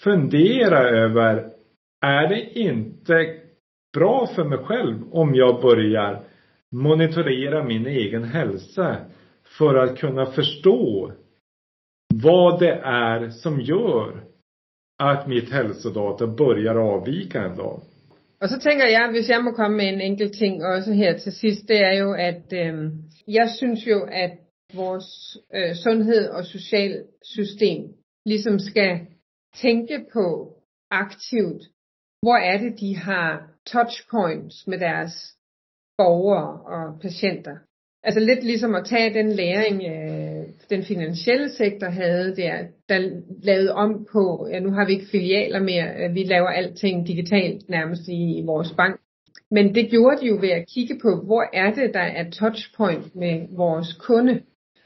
fundera 0.04 0.90
över, 0.90 1.54
är 2.02 2.28
det 2.28 2.60
inte 2.60 3.36
bra 3.94 4.28
för 4.36 4.44
mig 4.44 4.58
själv 4.58 5.04
om 5.12 5.36
jag 5.36 5.62
börjar 5.62 6.24
monitorera 6.72 7.64
min 7.64 7.86
egen 7.86 8.24
hälsa 8.24 8.98
för 9.58 9.76
att 9.76 10.00
kunna 10.00 10.26
förstå 10.26 11.12
vad 12.14 12.60
det 12.60 12.82
är 12.84 13.30
som 13.30 13.62
gör 13.62 14.31
att 15.10 15.28
mitt 15.28 15.52
hälsodata 15.52 16.28
börjar 16.28 16.76
avvika 16.76 17.42
en 17.42 17.58
dag. 17.58 17.80
Og 18.42 18.50
så 18.50 18.60
tænker 18.60 18.88
jeg, 18.88 19.10
hvis 19.12 19.30
jeg 19.30 19.44
må 19.44 19.52
komme 19.52 19.78
med 19.78 19.88
en 19.94 20.02
enkelt 20.02 20.34
ting 20.34 20.66
også 20.66 20.94
her 20.94 21.18
til 21.18 21.32
sidst, 21.32 21.68
det 21.68 21.78
er 21.78 21.94
jo, 21.94 22.14
at 22.14 22.54
øh, 22.54 22.92
jeg 23.28 23.50
synes 23.58 23.88
jo, 23.88 24.08
at 24.12 24.32
vores 24.74 25.38
øh, 25.54 25.76
sundhed 25.76 26.30
og 26.30 26.46
social 26.46 27.04
system 27.24 27.82
ligesom 28.26 28.60
skal 28.60 29.00
tænke 29.56 30.06
på 30.14 30.54
aktivt, 30.92 31.62
hvor 32.22 32.36
er 32.36 32.58
det, 32.58 32.80
de 32.80 32.98
har 32.98 33.52
touchpoints 33.66 34.68
med 34.68 34.80
deres 34.80 35.14
borgere 35.98 36.62
og 36.76 37.02
patienter. 37.02 37.58
Altså 38.04 38.20
lidt 38.20 38.44
ligesom 38.44 38.76
at 38.76 38.86
tage 38.86 39.14
den 39.14 39.30
læring, 39.32 39.78
øh, 39.94 40.21
den 40.72 40.84
finansielle 40.84 41.50
sektor 41.50 41.90
havde 41.90 42.36
der, 42.36 42.54
der 42.90 43.00
lavede 43.44 43.74
om 43.74 44.08
på, 44.12 44.48
ja 44.52 44.60
nu 44.60 44.72
har 44.72 44.86
vi 44.86 44.94
ikke 44.94 45.12
filialer 45.12 45.60
mere, 45.60 45.88
øh, 46.00 46.16
vi 46.16 46.24
laver 46.24 46.48
alting 46.48 47.08
digitalt 47.08 47.70
nærmest 47.70 48.08
i, 48.08 48.40
i 48.40 48.44
vores 48.46 48.74
bank. 48.78 49.00
Men 49.52 49.76
det 49.76 49.90
gjorde 49.90 50.22
de 50.22 50.28
jo 50.28 50.38
ved 50.42 50.50
at 50.50 50.68
kigge 50.74 51.00
på, 51.02 51.22
hvor 51.26 51.44
er 51.54 51.74
det, 51.74 51.94
der 51.94 52.08
er 52.20 52.30
touchpoint 52.30 53.16
med 53.16 53.56
vores 53.58 53.94
kunde. 53.94 54.42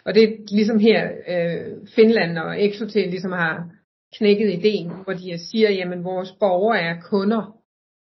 Og 0.05 0.13
det 0.13 0.23
er 0.23 0.27
ligesom 0.51 0.79
her, 0.79 1.09
øh, 1.27 1.87
Finland 1.95 2.37
og 2.37 2.63
Exotel 2.63 3.09
ligesom 3.09 3.31
har 3.31 3.69
knækket 4.17 4.53
ideen, 4.53 4.91
hvor 5.03 5.13
de 5.13 5.37
siger, 5.37 5.71
jamen 5.71 6.03
vores 6.03 6.31
borgere 6.39 6.79
er 6.79 6.95
kunder, 7.01 7.57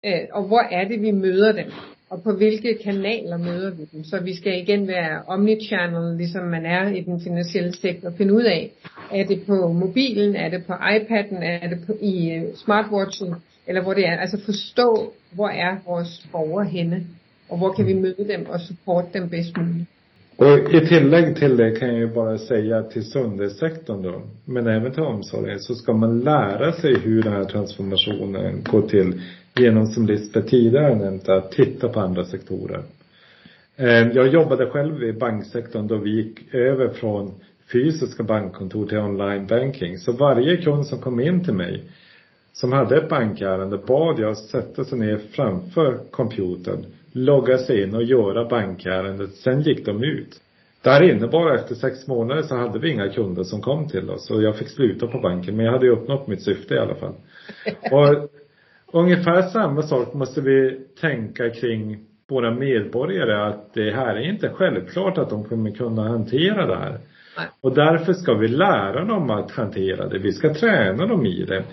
øh, 0.05 0.27
og 0.31 0.47
hvor 0.47 0.59
er 0.59 0.87
det, 0.87 1.01
vi 1.01 1.11
møder 1.11 1.51
dem 1.51 1.71
og 2.09 2.23
på 2.23 2.31
hvilke 2.31 2.77
kanaler 2.83 3.37
møder 3.37 3.71
vi 3.71 3.85
dem. 3.93 4.03
Så 4.03 4.19
vi 4.19 4.35
skal 4.35 4.61
igen 4.61 4.87
være 4.87 5.21
omnichannel, 5.27 6.17
ligesom 6.17 6.43
man 6.43 6.65
er 6.65 6.89
i 6.89 7.01
den 7.01 7.21
finansielle 7.21 7.73
sektor, 7.73 8.09
finde 8.17 8.33
ud 8.33 8.43
af, 8.43 8.71
er 9.11 9.23
det 9.23 9.41
på 9.47 9.73
mobilen, 9.73 10.35
er 10.35 10.49
det 10.49 10.65
på 10.67 10.73
iPad'en, 10.73 11.43
er 11.43 11.69
det 11.69 11.79
på, 11.87 11.93
i 12.01 12.31
øh, 12.31 12.43
smartwatchen, 12.55 13.35
eller 13.67 13.81
hvor 13.81 13.93
det 13.93 14.07
er. 14.07 14.17
Altså 14.17 14.37
forstå, 14.45 15.13
hvor 15.31 15.49
er 15.49 15.77
vores 15.87 16.27
borgere 16.31 16.65
henne, 16.65 17.03
og 17.49 17.57
hvor 17.57 17.73
kan 17.73 17.87
vi 17.87 17.93
møde 17.93 18.27
dem 18.29 18.45
og 18.49 18.59
supporte 18.59 19.07
dem 19.13 19.29
bedst 19.29 19.57
muligt. 19.57 19.89
Och 20.37 20.73
i 20.73 20.87
tillägg 20.87 21.35
till 21.35 21.57
det 21.57 21.71
kan 21.71 21.87
jag 21.87 21.99
ju 21.99 22.13
bara 22.13 22.37
säga 22.37 22.83
till 22.83 23.03
sundhetssektorn 23.03 24.01
då, 24.01 24.21
men 24.45 24.67
även 24.67 24.91
till 24.91 25.03
omsorgen, 25.03 25.59
så 25.59 25.75
ska 25.75 25.93
man 25.93 26.19
lära 26.19 26.71
sig 26.71 26.99
hur 26.99 27.23
den 27.23 27.33
här 27.33 27.43
transformationen 27.43 28.63
går 28.63 28.81
till 28.81 29.21
genom, 29.59 29.87
som 29.87 30.05
Lisbeth 30.05 30.47
tidigare 30.47 30.95
nämnt, 30.95 31.29
att 31.29 31.51
titta 31.51 31.89
på 31.89 31.99
andra 31.99 32.25
sektorer. 32.25 32.83
Eh, 33.75 34.07
jag 34.07 34.27
jobbade 34.27 34.65
själv 34.65 35.03
i 35.03 35.13
banksektorn 35.13 35.87
då 35.87 35.97
vi 35.97 36.09
gick 36.09 36.53
över 36.53 36.89
från 36.89 37.31
fysiska 37.71 38.23
bankkontor 38.23 38.87
till 38.87 38.97
online 38.97 39.47
banking. 39.47 39.97
Så 39.97 40.11
varje 40.11 40.57
kund 40.57 40.85
som 40.85 40.99
kom 40.99 41.19
in 41.19 41.43
till 41.43 41.53
mig 41.53 41.83
som 42.53 42.71
hade 42.71 42.97
ett 42.97 43.09
bankärende 43.09 43.77
bad 43.77 44.19
jag 44.19 44.37
sätta 44.37 44.83
sig 44.83 44.99
ner 44.99 45.17
framför 45.31 45.99
computern, 46.11 46.85
logga 47.11 47.57
sig 47.57 47.83
in 47.83 47.95
och 47.95 48.03
göra 48.03 48.45
bankärendet. 48.49 49.33
Sen 49.33 49.61
gick 49.61 49.85
de 49.85 50.03
ut. 50.03 50.41
Det 50.81 50.89
här 50.89 51.03
innebar 51.03 51.55
efter 51.55 51.75
sex 51.75 52.07
månader 52.07 52.41
så 52.41 52.55
hade 52.55 52.79
vi 52.79 52.91
inga 52.91 53.09
kunder 53.09 53.43
som 53.43 53.61
kom 53.61 53.87
till 53.87 54.09
oss 54.09 54.31
och 54.31 54.43
jag 54.43 54.57
fick 54.57 54.69
sluta 54.69 55.07
på 55.07 55.19
banken. 55.19 55.55
Men 55.55 55.65
jag 55.65 55.73
hade 55.73 55.85
ju 55.85 55.91
uppnått 55.91 56.27
mitt 56.27 56.41
syfte 56.41 56.73
i 56.73 56.79
alla 56.79 56.95
fall. 56.95 57.13
Och 57.91 58.29
ungefär 58.95 59.41
samma 59.41 59.81
sak 59.81 60.13
måste 60.13 60.41
vi 60.41 60.79
tänka 61.01 61.49
kring 61.49 62.05
våra 62.29 62.51
medborgare 62.51 63.47
att 63.47 63.73
det 63.73 63.91
här 63.91 64.15
är 64.15 64.29
inte 64.29 64.49
självklart 64.49 65.17
att 65.17 65.29
de 65.29 65.43
kommer 65.43 65.71
kunna 65.71 66.09
hantera 66.09 66.65
det 66.65 66.77
här. 66.77 66.99
Nej. 67.37 67.47
Och 67.61 67.75
därför 67.75 68.13
ska 68.13 68.33
vi 68.33 68.47
lära 68.47 69.05
dem 69.05 69.29
att 69.29 69.51
hantera 69.51 70.07
det. 70.07 70.19
Vi 70.19 70.33
ska 70.33 70.53
träna 70.53 71.05
dem 71.05 71.25
i 71.25 71.45
det. 71.45 71.63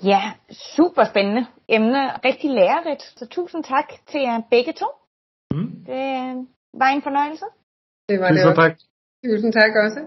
Ja, 0.00 0.32
super 0.48 1.04
spændende 1.04 1.44
emne. 1.68 2.20
Rigtig 2.24 2.50
lærerigt. 2.50 3.02
Så 3.18 3.26
tusind 3.26 3.64
tak 3.64 3.92
til 4.06 4.20
jer 4.20 4.42
begge 4.50 4.72
to. 4.72 4.86
Mm. 5.54 5.84
Det 5.86 6.46
var 6.72 6.90
en 6.90 7.02
fornøjelse. 7.02 7.46
Det 8.08 8.20
var 8.20 8.28
det 8.32 8.46
også. 8.46 8.60
tack. 8.62 8.78
Tusind 9.24 9.52
tak 9.52 9.72
også. 9.84 10.00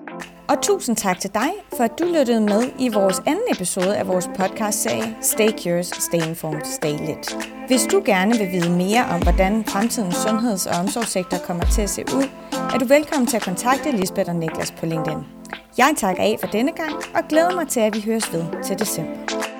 Og 0.49 0.62
tusind 0.62 0.95
tak 0.95 1.19
til 1.19 1.34
dig, 1.34 1.49
for 1.77 1.84
at 1.84 1.99
du 1.99 2.05
lyttede 2.05 2.41
med 2.41 2.63
i 2.79 2.89
vores 2.89 3.19
anden 3.19 3.43
episode 3.51 3.97
af 3.97 4.08
vores 4.08 4.29
podcastserie 4.38 5.17
Stay 5.21 5.49
Curious, 5.63 5.88
Stay 5.88 6.27
Informed, 6.29 6.62
Stay 6.63 6.91
Lit. 7.08 7.38
Hvis 7.67 7.84
du 7.91 8.01
gerne 8.05 8.38
vil 8.38 8.51
vide 8.51 8.69
mere 8.69 9.05
om, 9.05 9.21
hvordan 9.21 9.65
fremtidens 9.65 10.15
sundheds- 10.15 10.65
og 10.65 10.75
omsorgssektor 10.75 11.38
kommer 11.38 11.65
til 11.65 11.81
at 11.81 11.89
se 11.89 12.03
ud, 12.15 12.29
er 12.73 12.77
du 12.77 12.86
velkommen 12.86 13.27
til 13.27 13.38
at 13.38 13.43
kontakte 13.43 13.91
Lisbeth 13.91 14.29
og 14.29 14.36
Niklas 14.36 14.71
på 14.71 14.86
LinkedIn. 14.86 15.19
Jeg 15.77 15.93
takker 15.97 16.23
af 16.23 16.38
for 16.39 16.47
denne 16.47 16.71
gang 16.71 16.93
og 17.15 17.21
glæder 17.29 17.55
mig 17.55 17.67
til, 17.67 17.79
at 17.79 17.95
vi 17.95 18.01
høres 18.05 18.34
ved 18.34 18.43
til 18.63 18.79
december. 18.79 19.54